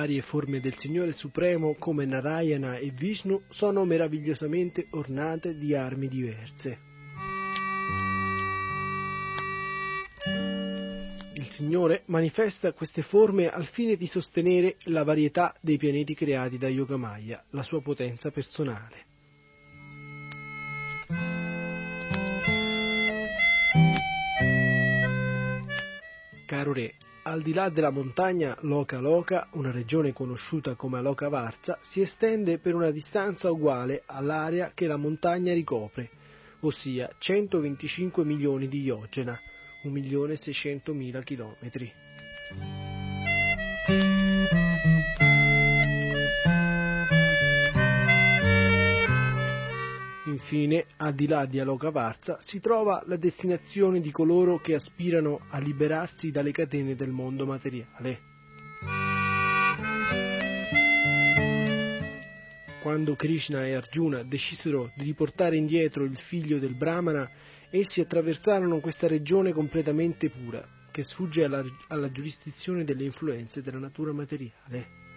[0.00, 6.78] Varie forme del Signore Supremo come Narayana e Vishnu sono meravigliosamente ornate di armi diverse.
[11.34, 16.68] Il Signore manifesta queste forme al fine di sostenere la varietà dei pianeti creati da
[16.68, 19.04] Yogamaya, la sua potenza personale.
[26.46, 31.78] Caro Re, al di là della montagna Loka Loka, una regione conosciuta come Loka Varza,
[31.82, 36.10] si estende per una distanza uguale all'area che la montagna ricopre,
[36.60, 39.38] ossia 125 milioni di Iogena,
[39.84, 41.92] 1.600.000 chilometri.
[50.40, 55.42] Infine, al di là di Aloka Varza, si trova la destinazione di coloro che aspirano
[55.50, 58.20] a liberarsi dalle catene del mondo materiale.
[62.82, 67.30] Quando Krishna e Arjuna decisero di riportare indietro il figlio del Brahmana,
[67.70, 74.12] essi attraversarono questa regione completamente pura, che sfugge alla, alla giurisdizione delle influenze della natura
[74.12, 75.09] materiale.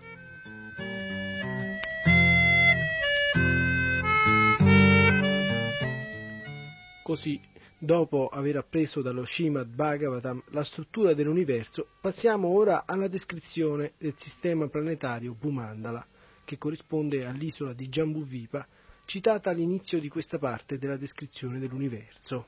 [7.03, 7.38] Così,
[7.77, 14.69] dopo aver appreso dallo Srimad Bhagavatam la struttura dell'universo, passiamo ora alla descrizione del sistema
[14.69, 16.07] planetario Bhumandala,
[16.45, 18.65] che corrisponde all'isola di Jambuvipa,
[19.03, 22.47] citata all'inizio di questa parte della descrizione dell'universo.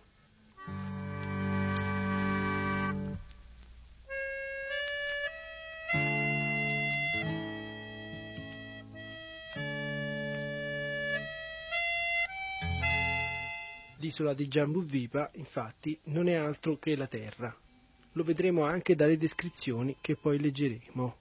[14.06, 17.52] L'isola di Jambuvipa, infatti, non è altro che la Terra.
[18.11, 21.15] Lo vedremo anche dalle descrizioni che poi leggeremo.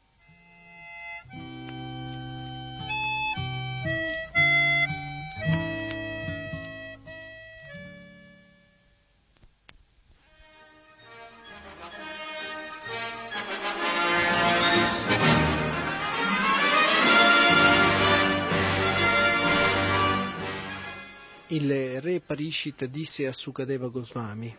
[21.54, 24.56] Il re Parishit disse a Sukadeva Goswami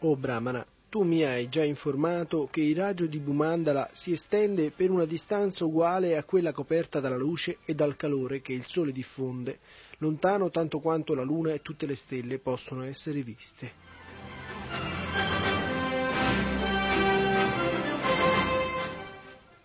[0.00, 4.90] O Brahmana, tu mi hai già informato che il raggio di Bumandala si estende per
[4.90, 9.60] una distanza uguale a quella coperta dalla luce e dal calore che il Sole diffonde,
[9.98, 13.89] lontano tanto quanto la Luna e tutte le stelle possono essere viste.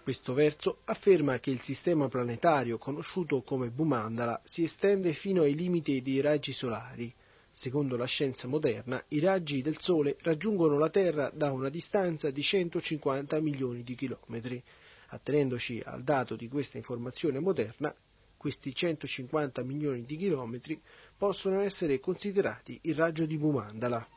[0.06, 6.04] Questo verso afferma che il sistema planetario conosciuto come Bumandala si estende fino ai limiti
[6.04, 7.12] dei raggi solari.
[7.52, 12.44] Secondo la scienza moderna, i raggi del Sole raggiungono la Terra da una distanza di
[12.44, 14.62] 150 milioni di chilometri.
[15.08, 17.92] Attenendoci al dato di questa informazione moderna,
[18.38, 20.80] questi 150 milioni di chilometri
[21.18, 24.08] possono essere considerati il raggio di Bumandala.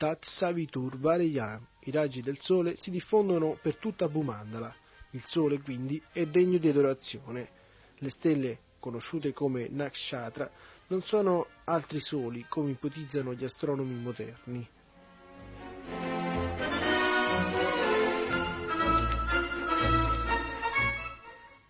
[0.00, 4.74] Tat Savitur Vareyam, i raggi del sole si diffondono per tutta Bumandala.
[5.10, 7.50] Il sole quindi è degno di adorazione.
[7.96, 10.50] Le stelle, conosciute come Nakshatra,
[10.86, 14.66] non sono altri soli come ipotizzano gli astronomi moderni.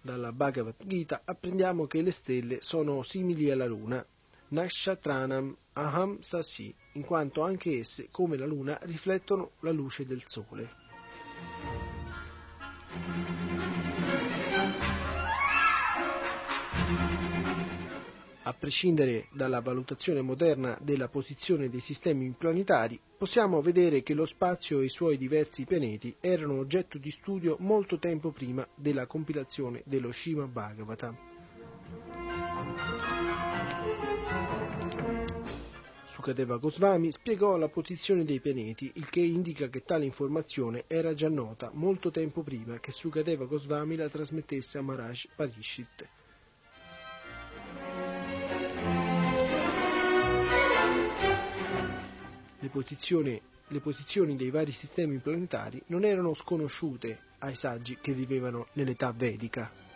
[0.01, 4.07] Dalla Bhagavad Gita apprendiamo che le stelle sono simili alla luna,
[4.51, 10.69] Nakshatranam Aham Sasi, in quanto anche esse, come la luna, riflettono la luce del sole.
[18.43, 24.81] A prescindere dalla valutazione moderna della posizione dei sistemi planetari, possiamo vedere che lo spazio
[24.81, 30.11] e i suoi diversi pianeti erano oggetto di studio molto tempo prima della compilazione dello
[30.11, 31.30] Shima Bhagavatam.
[36.21, 41.31] Sukadeva Goswami spiegò la posizione dei pianeti, il che indica che tale informazione era già
[41.31, 46.09] nota molto tempo prima che Sukadeva Goswami la trasmettesse a Maharaj Parishit.
[52.59, 58.67] Le posizioni, le posizioni dei vari sistemi planetari non erano sconosciute ai saggi che vivevano
[58.75, 59.90] nell'età vedica.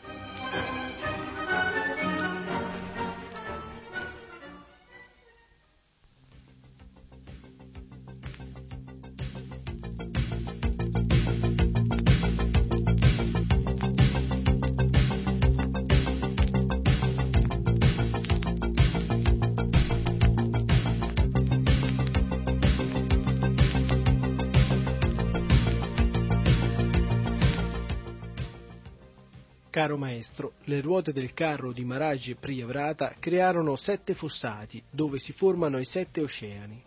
[30.25, 35.85] Maestro, le ruote del carro di Maharaj Priyavrata crearono sette fossati dove si formano i
[35.85, 36.83] sette oceani.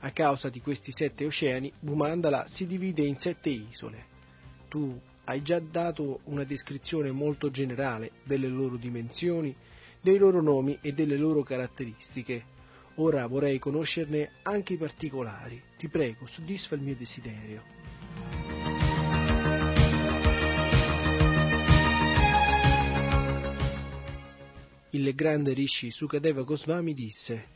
[0.00, 4.06] A causa di questi sette oceani, Bhumandala si divide in sette isole.
[4.68, 9.54] Tu hai già dato una descrizione molto generale delle loro dimensioni,
[10.00, 12.42] dei loro nomi e delle loro caratteristiche.
[12.94, 15.62] Ora vorrei conoscerne anche i particolari.
[15.76, 17.62] Ti prego, soddisfa il mio desiderio.
[24.98, 27.46] Il grande Rishi Sukadeva Goswami disse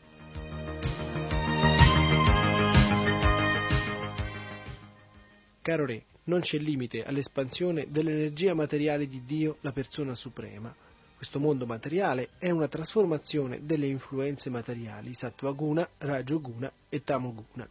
[5.61, 10.73] Caro re, non c'è limite all'espansione dell'energia materiale di Dio, la persona suprema.
[11.17, 17.69] Questo mondo materiale è una trasformazione delle influenze materiali Sattvaguna, Rajoguna e Tamoguna.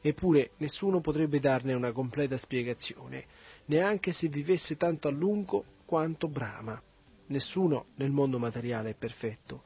[0.00, 3.26] Eppure nessuno potrebbe darne una completa spiegazione,
[3.66, 6.82] neanche se vivesse tanto a lungo quanto Brahma.
[7.32, 9.62] Nessuno nel mondo materiale è perfetto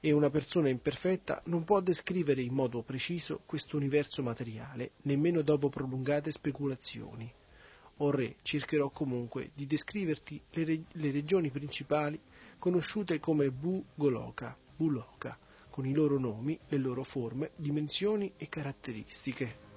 [0.00, 5.68] e una persona imperfetta non può descrivere in modo preciso questo universo materiale, nemmeno dopo
[5.68, 7.30] prolungate speculazioni.
[7.98, 12.18] O re, cercherò comunque di descriverti le, re- le regioni principali
[12.58, 15.38] conosciute come Bu Goloka, Buloka,
[15.68, 19.68] con i loro nomi, le loro forme, dimensioni e caratteristiche.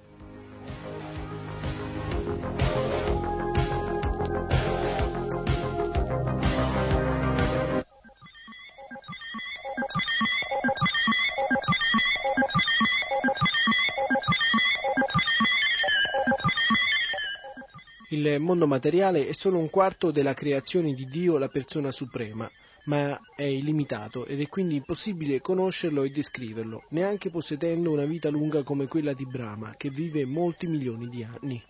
[18.14, 22.48] Il mondo materiale è solo un quarto della creazione di Dio, la persona suprema,
[22.84, 28.62] ma è illimitato ed è quindi impossibile conoscerlo e descriverlo, neanche possedendo una vita lunga
[28.62, 31.60] come quella di Brahma, che vive molti milioni di anni.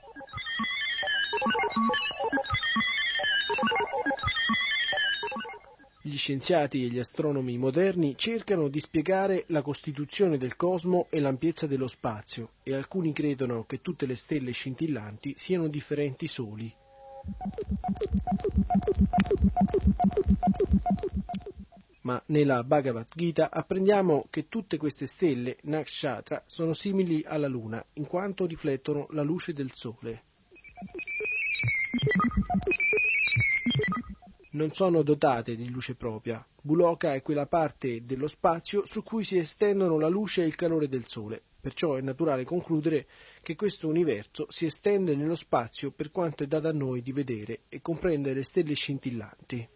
[6.06, 11.66] Gli scienziati e gli astronomi moderni cercano di spiegare la costituzione del cosmo e l'ampiezza
[11.66, 16.70] dello spazio e alcuni credono che tutte le stelle scintillanti siano differenti soli.
[22.02, 28.06] ma nella Bhagavad Gita apprendiamo che tutte queste stelle, nakshatra, sono simili alla luna, in
[28.06, 30.24] quanto riflettono la luce del sole.
[34.54, 36.44] Non sono dotate di luce propria.
[36.62, 40.88] Buloka è quella parte dello spazio su cui si estendono la luce e il calore
[40.88, 41.42] del sole.
[41.60, 43.08] Perciò è naturale concludere
[43.42, 47.62] che questo universo si estende nello spazio per quanto è dato a noi di vedere
[47.68, 49.68] e comprendere le stelle scintillanti.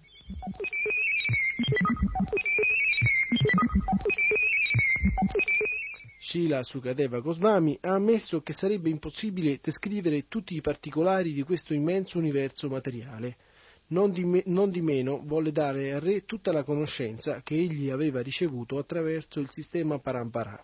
[6.20, 12.18] Shila Sukadeva Goswami ha ammesso che sarebbe impossibile descrivere tutti i particolari di questo immenso
[12.18, 13.47] universo materiale.
[13.90, 17.89] Non di, me, non di, meno volle dare al re tutta la conoscenza che egli
[17.89, 20.60] aveva ricevuto attraverso il sistema Parampara.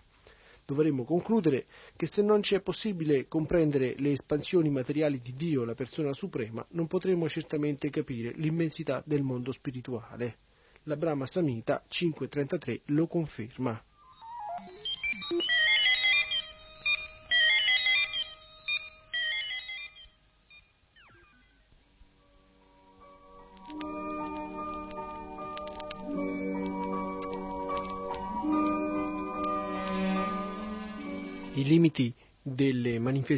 [0.67, 5.75] Dovremmo concludere che se non ci è possibile comprendere le espansioni materiali di Dio, la
[5.75, 10.37] persona suprema, non potremo certamente capire l'immensità del mondo spirituale.
[10.85, 13.83] La Brahma Samhita 5.33 lo conferma.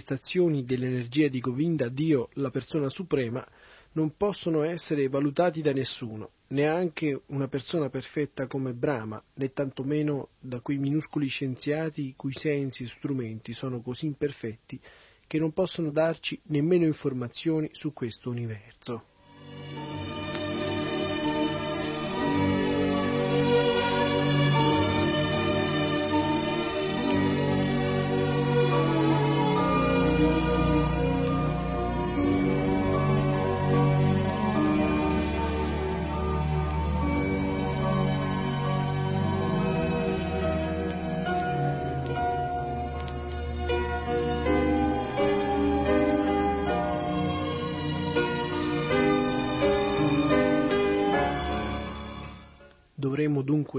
[0.06, 3.44] Manifestazioni dell'energia di Govinda, Dio, la persona suprema,
[3.92, 10.60] non possono essere valutati da nessuno, neanche una persona perfetta come Brahma, né tantomeno da
[10.60, 14.78] quei minuscoli scienziati i cui sensi e strumenti sono così imperfetti
[15.26, 19.15] che non possono darci nemmeno informazioni su questo universo.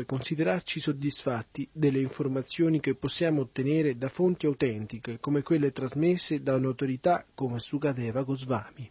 [0.08, 7.26] Considerarci soddisfatti delle informazioni che possiamo ottenere da fonti autentiche come quelle trasmesse da un'autorità
[7.36, 8.90] come Sukadeva Goswami.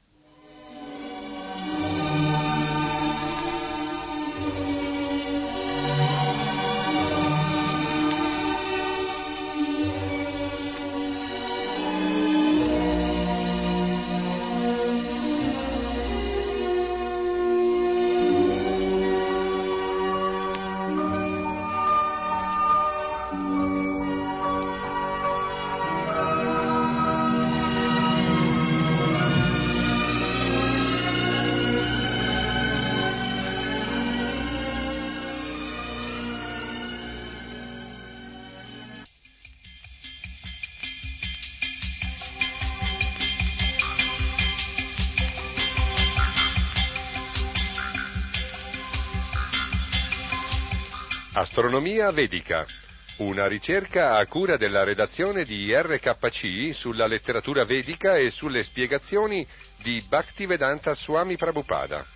[51.66, 52.64] Astronomia vedica.
[53.16, 59.44] Una ricerca a cura della redazione di RKC sulla letteratura vedica e sulle spiegazioni
[59.82, 62.15] di Bhaktivedanta Swami Prabhupada.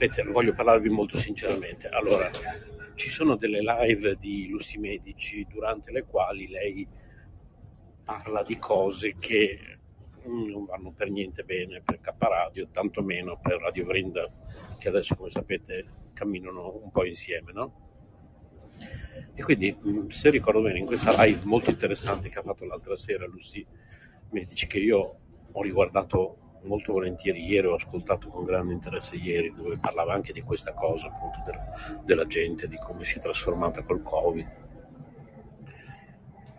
[0.00, 1.86] Sapete, voglio parlarvi molto sinceramente.
[1.88, 2.30] Allora,
[2.94, 6.88] ci sono delle live di Lusti Medici durante le quali lei
[8.02, 9.58] parla di cose che
[10.26, 14.26] mm, non vanno per niente bene per K Radio, tantomeno per Radio Vrinda,
[14.78, 17.88] che adesso, come sapete, camminano un po' insieme, no?
[19.34, 22.96] E quindi, mh, se ricordo bene, in questa live molto interessante che ha fatto l'altra
[22.96, 23.66] sera Lucy
[24.30, 25.18] Medici, che io
[25.52, 30.42] ho riguardato molto volentieri ieri, ho ascoltato con grande interesse ieri, dove parlava anche di
[30.42, 34.48] questa cosa, appunto, del- della gente, di come si è trasformata col Covid.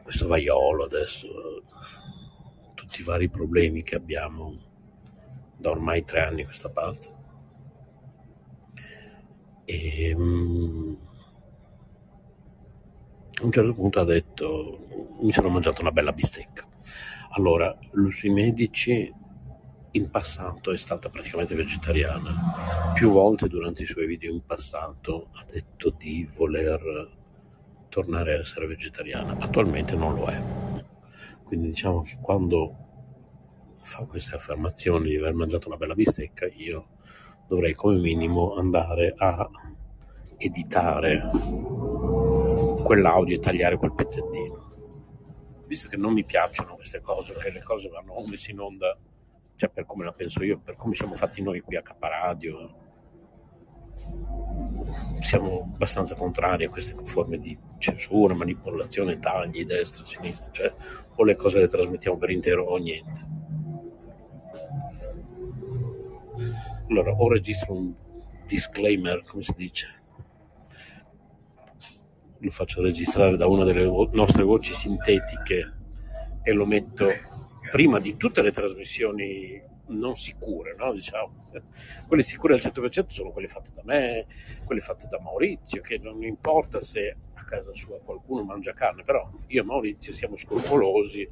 [0.04, 1.28] Questo vaiolo adesso,
[2.74, 4.58] tutti i vari problemi che abbiamo
[5.56, 7.20] da ormai tre anni a questa parte.
[9.68, 10.94] E, mm,
[13.42, 14.80] a un certo punto ha detto
[15.22, 16.68] mi sono mangiato una bella bistecca
[17.32, 19.12] allora Lucy Medici
[19.92, 22.92] in passato è stata praticamente vegetariana.
[22.94, 27.10] Più volte durante i suoi video in passato ha detto di voler
[27.90, 29.38] tornare a essere vegetariana.
[29.40, 30.42] Attualmente non lo è.
[31.44, 32.76] Quindi diciamo che quando
[33.82, 36.88] fa queste affermazioni di aver mangiato una bella bistecca io
[37.48, 39.50] dovrei come minimo andare a
[40.38, 41.30] editare
[42.82, 44.70] quell'audio e tagliare quel pezzettino.
[45.68, 48.98] Visto che non mi piacciono queste cose, che le cose vanno messe in onda,
[49.62, 52.74] cioè per come la penso io, per come siamo fatti noi qui a Caparadio,
[55.20, 60.74] siamo abbastanza contrari a queste forme di censura, manipolazione, tagli, destra, sinistra, cioè
[61.16, 63.28] o le cose le trasmettiamo per intero o niente.
[66.90, 67.94] Allora, o registro un
[68.48, 70.02] disclaimer, come si dice,
[72.40, 75.74] lo faccio registrare da una delle nostre voci sintetiche
[76.42, 77.30] e lo metto
[77.72, 80.94] prima di tutte le trasmissioni non sicure, no?
[80.94, 81.50] diciamo.
[82.08, 84.26] Quelle sicure al 100% sono quelle fatte da me,
[84.66, 89.30] quelle fatte da Maurizio, che non importa se a casa sua qualcuno mangia carne, però
[89.48, 91.28] io e Maurizio siamo scrupolosi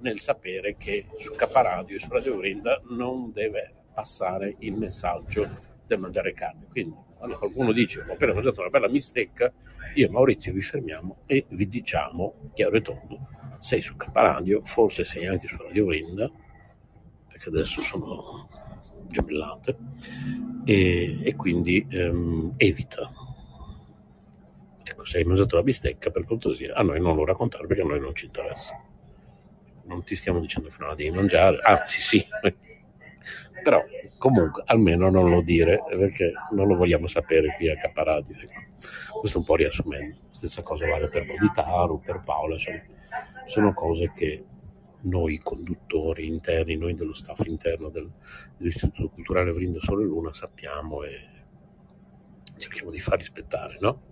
[0.00, 5.48] nel sapere che su Caparadio e su Radio Grinda non deve passare il messaggio
[5.86, 6.66] del mangiare carne.
[6.70, 9.52] Quindi quando qualcuno dice ho appena mangiato una bella bistecca,
[9.94, 13.28] io e Maurizio vi fermiamo e vi diciamo chiaro e tondo,
[13.62, 16.28] sei su Caparadio, forse sei anche su Radio Grinda,
[17.28, 18.48] perché adesso sono
[19.06, 19.76] gemellate,
[20.64, 23.08] e, e quindi ehm, evita.
[24.82, 27.86] Ecco, se hai mangiato la bistecca, per cortesia, a noi non lo raccontare perché a
[27.86, 28.82] noi non ci interessa.
[29.84, 32.26] Non ti stiamo dicendo che non la devi mangiare, anzi sì,
[33.62, 33.80] però
[34.18, 38.36] comunque almeno non lo dire perché non lo vogliamo sapere qui a Caparadio.
[38.40, 39.20] Ecco.
[39.20, 40.16] Questo un po' riassumendo.
[40.32, 42.82] Stessa cosa vale per Boditaru, per Paola, insomma,
[43.46, 44.44] sono cose che
[45.02, 48.10] noi conduttori interni, noi dello staff interno del-
[48.56, 51.28] dell'Istituto Culturale Vrinda Sole Luna sappiamo e
[52.58, 54.10] cerchiamo di far rispettare, no?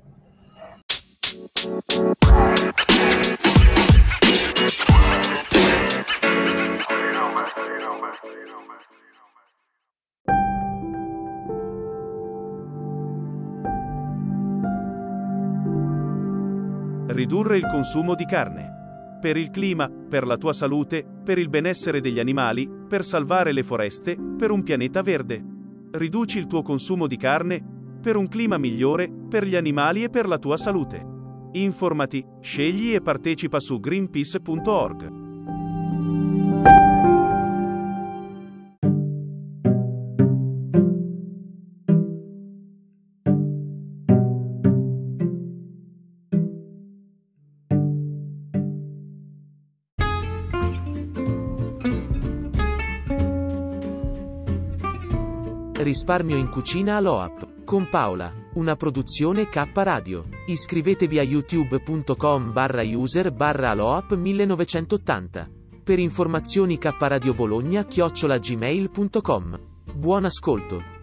[17.12, 18.79] Ridurre il consumo di carne.
[19.20, 23.62] Per il clima, per la tua salute, per il benessere degli animali, per salvare le
[23.62, 25.44] foreste, per un pianeta verde.
[25.90, 27.62] Riduci il tuo consumo di carne,
[28.00, 31.06] per un clima migliore, per gli animali e per la tua salute.
[31.52, 35.18] Informati, scegli e partecipa su greenpeace.org.
[55.90, 57.64] Risparmio in cucina all'OAP.
[57.64, 58.32] Con Paola.
[58.54, 60.24] Una produzione K Radio.
[60.46, 65.50] Iscrivetevi a youtube.com barra user barra aloap 1980.
[65.82, 69.60] Per informazioni K Radio Bologna chiocciola gmail.com.
[69.92, 70.99] Buon ascolto.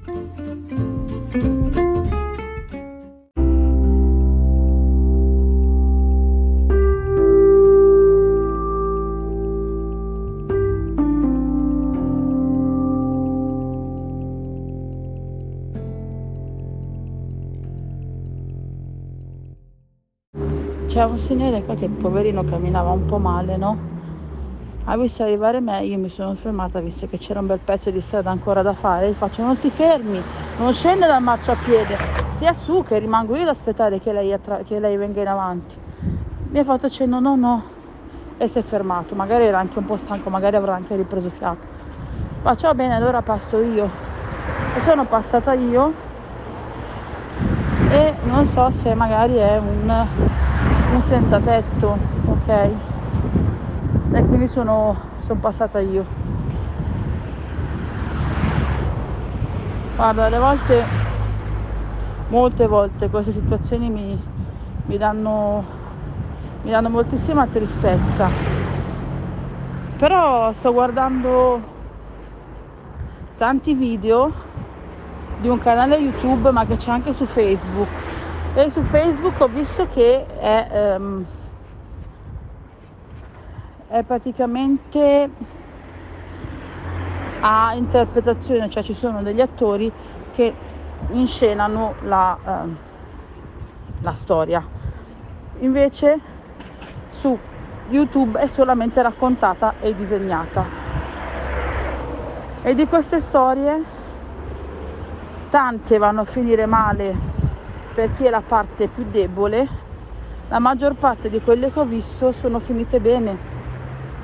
[20.97, 23.77] C'è un signore qua che poverino camminava un po' male, no?
[24.85, 28.01] Ha visto arrivare me, io mi sono fermata visto che c'era un bel pezzo di
[28.01, 29.07] strada ancora da fare.
[29.07, 30.19] Gli faccio non si fermi,
[30.57, 31.95] non scende dal marciapiede,
[32.29, 35.75] stia su che rimango io ad aspettare che lei, attra- che lei venga in avanti.
[36.49, 37.63] Mi ha fatto cenno no no
[38.39, 41.59] e si è fermato, magari era anche un po' stanco, magari avrà anche ripreso fiato.
[42.41, 43.87] Faccio bene, allora passo io.
[44.75, 45.93] e sono passata io
[47.91, 50.36] e non so se magari è un,
[50.97, 52.49] un senza tetto, ok?
[54.13, 56.03] E quindi sono, sono passata io.
[59.95, 60.83] Guarda, alle volte,
[62.29, 64.19] molte volte queste situazioni mi,
[64.87, 65.63] mi danno,
[66.63, 68.29] mi danno moltissima tristezza.
[69.97, 71.61] Però sto guardando
[73.37, 74.31] tanti video
[75.39, 78.06] di un canale YouTube ma che c'è anche su Facebook
[78.63, 81.25] e su Facebook ho visto che è, ehm,
[83.87, 85.29] è praticamente
[87.39, 89.91] a interpretazione, cioè ci sono degli attori
[90.33, 90.51] che
[91.11, 92.77] inscenano la, ehm,
[94.01, 94.65] la storia.
[95.59, 96.19] Invece
[97.09, 97.37] su
[97.89, 100.65] YouTube è solamente raccontata e disegnata.
[102.63, 103.83] E di queste storie
[105.51, 107.36] tante vanno a finire male
[107.97, 109.67] per chi è la parte più debole,
[110.49, 113.35] la maggior parte di quelle che ho visto sono finite bene.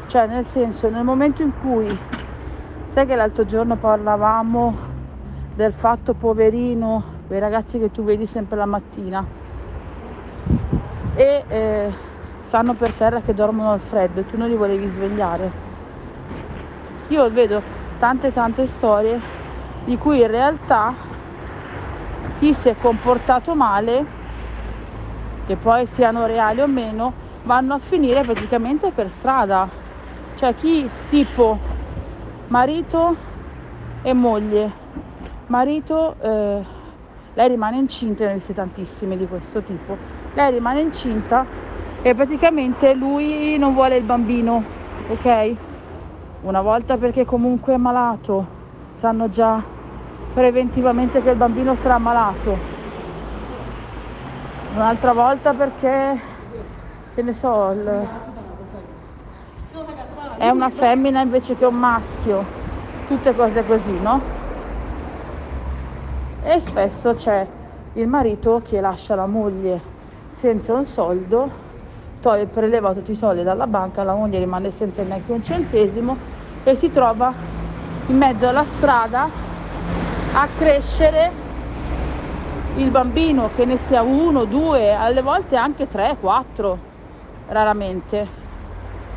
[0.06, 1.98] Cioè, nel senso, nel momento in cui,
[2.90, 4.78] sai che l'altro giorno parlavamo
[5.56, 9.26] del fatto poverino, quei ragazzi che tu vedi sempre la mattina,
[11.16, 11.92] e eh,
[12.42, 15.52] stanno per terra che dormono al freddo e tu non li volevi svegliare.
[17.08, 17.60] Io vedo
[17.98, 19.20] tante tante storie
[19.86, 20.94] di cui in realtà
[22.44, 24.06] chi si è comportato male,
[25.48, 27.14] che poi siano reali o meno,
[27.44, 29.70] vanno a finire praticamente per strada.
[30.36, 31.58] Cioè chi tipo
[32.48, 33.16] marito
[34.02, 34.72] e moglie,
[35.48, 36.66] marito, eh,
[37.34, 39.96] lei rimane incinta, ne ho viste tantissime di questo tipo,
[40.34, 41.46] lei rimane incinta
[42.02, 44.62] e praticamente lui non vuole il bambino,
[45.08, 45.56] ok?
[46.42, 48.46] Una volta perché comunque è malato,
[48.98, 49.73] sanno già
[50.34, 52.58] preventivamente che il bambino sarà malato.
[54.74, 56.20] Un'altra volta perché,
[57.14, 58.08] che ne so, il...
[60.38, 62.44] è una femmina invece che un maschio,
[63.08, 64.22] tutte cose così, no?
[66.44, 67.46] E spesso c'è
[67.94, 69.80] il marito che lascia la moglie
[70.40, 71.62] senza un soldo
[72.20, 76.18] toglie, preleva tutti i soldi dalla banca, la moglie rimane senza neanche un centesimo
[76.64, 77.32] e si trova
[78.08, 79.43] in mezzo alla strada
[80.34, 81.32] a crescere
[82.76, 86.78] il bambino, che ne sia uno, due, alle volte anche tre, quattro,
[87.48, 88.28] raramente.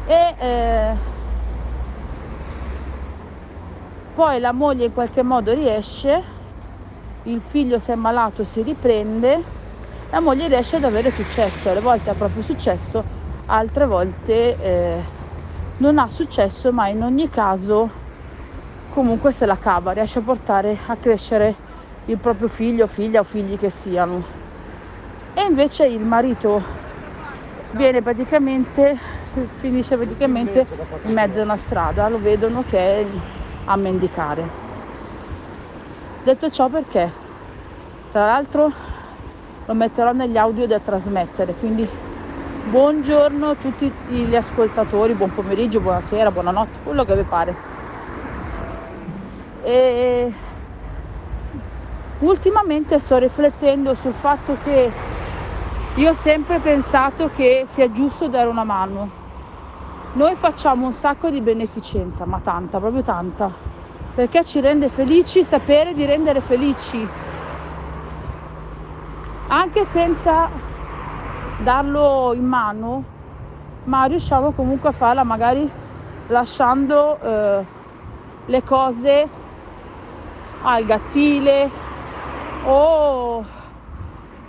[0.07, 0.95] E eh,
[4.15, 6.23] poi la moglie in qualche modo riesce,
[7.25, 9.55] il figlio se è malato si riprende
[10.11, 13.03] la moglie riesce ad avere successo, alle volte ha proprio successo,
[13.47, 15.03] altre volte eh,
[15.79, 17.91] non ha successo, ma in ogni caso
[18.97, 21.55] comunque se la cava, riesce a portare a crescere
[22.07, 24.23] il proprio figlio, figlia o figli che siano.
[25.35, 26.63] E invece il marito
[27.73, 28.97] viene praticamente,
[29.57, 30.67] finisce praticamente
[31.03, 33.07] in mezzo a una strada, lo vedono che è
[33.67, 34.49] a mendicare.
[36.25, 37.13] Detto ciò perché,
[38.11, 38.73] tra l'altro
[39.67, 41.53] lo metterò negli audio da trasmettere.
[41.53, 41.87] Quindi
[42.71, 47.76] buongiorno a tutti gli ascoltatori, buon pomeriggio, buonasera, buonanotte, quello che vi pare.
[49.67, 50.33] E
[52.21, 54.93] ultimamente sto riflettendo sul fatto che
[55.97, 59.11] io ho sempre pensato che sia giusto dare una mano.
[60.13, 63.51] Noi facciamo un sacco di beneficenza, ma tanta, proprio tanta,
[64.15, 67.09] perché ci rende felici sapere di rendere felici
[69.49, 70.49] anche senza
[71.59, 73.03] darlo in mano,
[73.83, 75.69] ma riusciamo comunque a farla magari
[76.29, 77.65] lasciando eh,
[78.45, 79.45] le cose
[80.63, 81.71] al gattile
[82.65, 83.45] o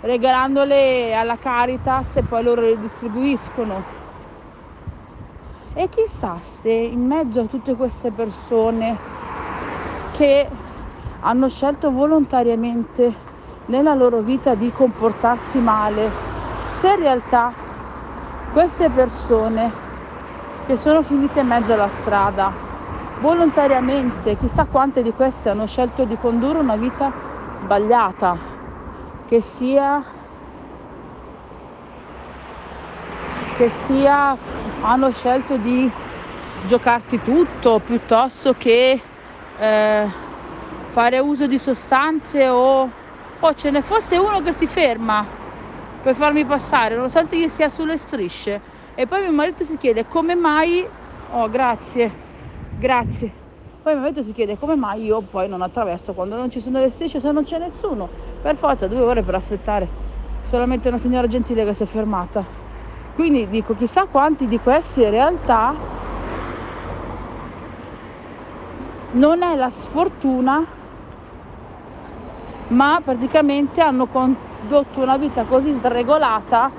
[0.00, 3.96] regalandole alla Caritas e poi loro le distribuiscono.
[5.74, 8.96] E chissà se in mezzo a tutte queste persone
[10.12, 10.48] che
[11.20, 13.26] hanno scelto volontariamente
[13.66, 16.10] nella loro vita di comportarsi male,
[16.78, 17.52] se in realtà
[18.52, 19.70] queste persone
[20.66, 22.67] che sono finite in mezzo alla strada,
[23.20, 27.12] volontariamente, chissà quante di queste hanno scelto di condurre una vita
[27.54, 28.36] sbagliata,
[29.26, 30.02] che sia,
[33.56, 34.36] che sia
[34.80, 35.90] hanno scelto di
[36.66, 39.00] giocarsi tutto piuttosto che
[39.58, 40.06] eh,
[40.90, 43.06] fare uso di sostanze o
[43.40, 45.24] o ce ne fosse uno che si ferma
[46.02, 48.76] per farmi passare, nonostante io sia sulle strisce.
[48.94, 50.84] E poi mio marito si chiede come mai,
[51.30, 52.26] oh grazie,
[52.78, 53.30] grazie,
[53.82, 56.90] Poi marito si chiede come mai io poi non attraverso quando non ci sono le
[56.90, 58.08] strisce, se non c'è nessuno.
[58.42, 59.88] Per forza due ore per aspettare
[60.42, 62.44] solamente una signora gentile che si è fermata.
[63.14, 65.74] Quindi dico, chissà quanti di questi in realtà
[69.12, 70.64] non è la sfortuna,
[72.68, 76.70] ma praticamente hanno condotto una vita così sregolata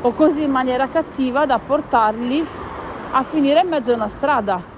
[0.00, 2.44] o così in maniera cattiva da portarli
[3.12, 4.74] a finire in mezzo a una strada.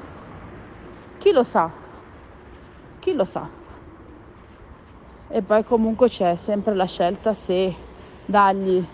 [1.19, 1.69] Chi lo sa?
[3.01, 3.49] Chi lo sa?
[5.27, 7.75] E poi comunque c'è sempre la scelta se
[8.25, 8.87] dargli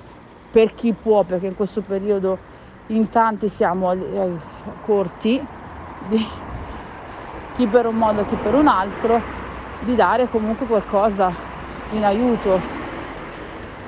[0.50, 2.38] per chi può, perché in questo periodo
[2.86, 4.30] in tanti siamo eh,
[4.86, 5.44] corti,
[6.08, 6.26] di
[7.56, 9.20] chi per un modo, chi per un altro,
[9.80, 11.30] di dare comunque qualcosa
[11.92, 12.58] in aiuto,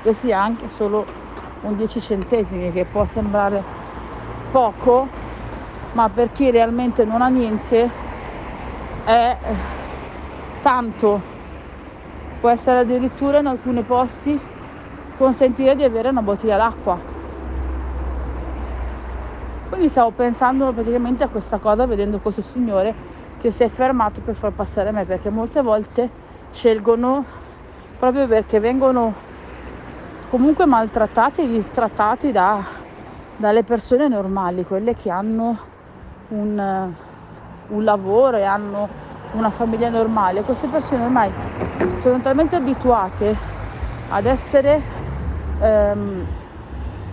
[0.03, 1.05] che sia anche solo
[1.61, 3.63] un 10 centesimi, che può sembrare
[4.51, 5.07] poco,
[5.93, 8.05] ma per chi realmente non ha niente
[9.07, 9.37] è
[10.61, 11.21] tanto.
[12.41, 14.37] Può essere addirittura in alcuni posti
[15.17, 16.99] consentire di avere una bottiglia d'acqua.
[19.69, 22.93] Quindi stavo pensando praticamente a questa cosa vedendo questo signore
[23.39, 26.09] che si è fermato per far passare me perché molte volte
[26.51, 27.23] scelgono
[27.97, 29.13] proprio perché vengono
[30.29, 32.61] comunque maltrattati e distrattati da,
[33.37, 35.57] dalle persone normali, quelle che hanno
[36.29, 36.93] un,
[37.69, 38.87] un lavoro e hanno
[39.31, 40.41] una famiglia normale.
[40.41, 41.31] Queste persone ormai
[41.97, 43.35] sono talmente abituate
[44.09, 44.81] ad essere
[45.59, 46.25] ehm,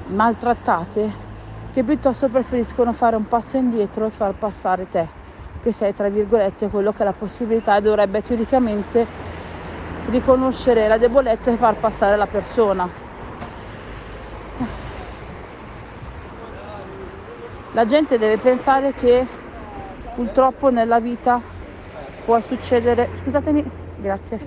[0.06, 1.22] maltrattate
[1.72, 5.22] che piuttosto preferiscono fare un passo indietro e far passare te
[5.64, 9.06] che sei tra virgolette quello che ha la possibilità e dovrebbe teoricamente
[10.10, 12.86] riconoscere la debolezza e far passare la persona.
[17.72, 19.26] La gente deve pensare che
[20.14, 21.40] purtroppo nella vita
[22.24, 24.38] può succedere, scusatemi, grazie,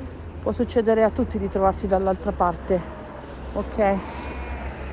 [0.41, 2.81] può succedere a tutti di trovarsi dall'altra parte,
[3.53, 3.95] ok?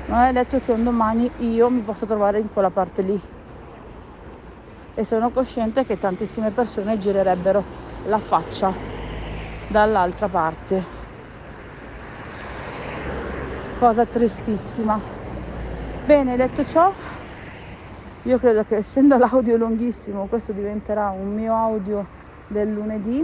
[0.07, 3.19] Non è detto che un domani io mi possa trovare in quella parte lì
[4.93, 7.63] e sono cosciente che tantissime persone girerebbero
[8.05, 8.71] la faccia
[9.67, 10.93] dall'altra parte.
[13.79, 14.99] Cosa tristissima.
[16.05, 16.93] Bene, detto ciò,
[18.25, 22.05] io credo che essendo l'audio lunghissimo, questo diventerà un mio audio
[22.47, 23.23] del lunedì.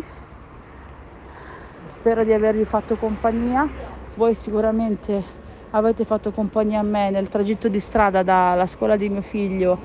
[1.86, 3.68] Spero di avervi fatto compagnia.
[4.14, 5.24] Voi sicuramente
[5.72, 9.78] avete fatto compagnia a me nel tragitto di strada dalla scuola di mio figlio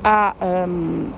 [0.00, 1.12] a, um,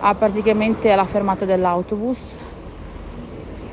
[0.00, 2.36] a praticamente alla fermata dell'autobus.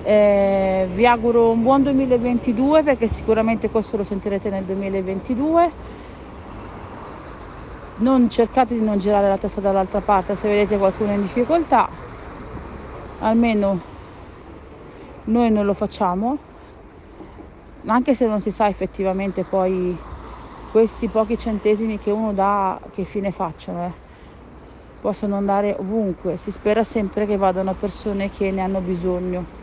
[0.04, 6.00] Eh, vi auguro un buon 2022 perché sicuramente questo lo sentirete nel 2022.
[8.02, 11.88] Non cercate di non girare la testa dall'altra parte se vedete qualcuno in difficoltà,
[13.20, 13.80] almeno
[15.26, 16.36] noi non lo facciamo,
[17.86, 19.96] anche se non si sa effettivamente poi
[20.72, 23.92] questi pochi centesimi che uno dà che fine facciano eh?
[25.00, 26.38] possono andare ovunque.
[26.38, 29.60] Si spera sempre che vadano a persone che ne hanno bisogno.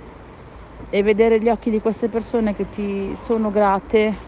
[0.90, 4.27] E vedere gli occhi di queste persone che ti sono grate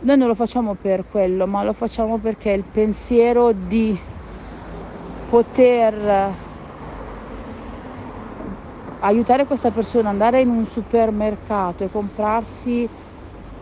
[0.00, 3.98] noi non lo facciamo per quello ma lo facciamo perché il pensiero di
[5.28, 6.32] poter
[9.00, 12.88] aiutare questa persona ad andare in un supermercato e comprarsi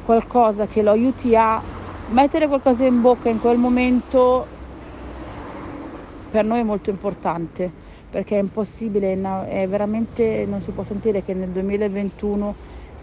[0.05, 1.63] qualcosa che lo aiuti a
[2.11, 4.47] mettere qualcosa in bocca in quel momento
[6.31, 11.35] per noi è molto importante perché è impossibile, è veramente non si può sentire che
[11.35, 12.55] nel 2021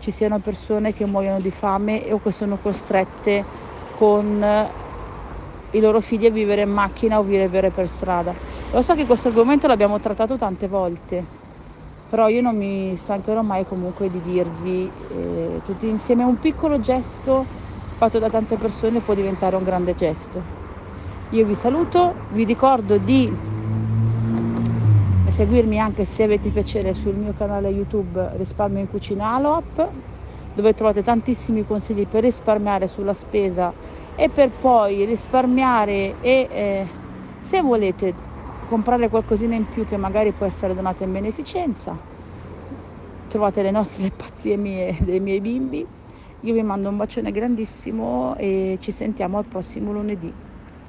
[0.01, 3.45] ci siano persone che muoiono di fame o che sono costrette
[3.95, 4.43] con
[5.71, 8.33] i loro figli a vivere in macchina o vivere per strada.
[8.71, 11.23] Lo so che questo argomento l'abbiamo trattato tante volte,
[12.09, 17.45] però io non mi stancherò mai comunque di dirvi eh, tutti insieme un piccolo gesto
[17.97, 20.41] fatto da tante persone può diventare un grande gesto.
[21.29, 23.31] Io vi saluto, vi ricordo di
[25.31, 29.89] seguirmi anche se avete piacere sul mio canale YouTube Risparmio in Cucina Aloap,
[30.53, 33.73] dove trovate tantissimi consigli per risparmiare sulla spesa
[34.15, 36.87] e per poi risparmiare e eh,
[37.39, 38.13] se volete
[38.67, 41.97] comprare qualcosina in più che magari può essere donata in beneficenza.
[43.27, 45.87] Trovate le nostre pazzie mie dei miei bimbi
[46.43, 50.33] io vi mando un bacione grandissimo e ci sentiamo al prossimo lunedì.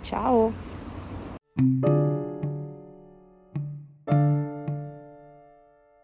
[0.00, 0.50] Ciao!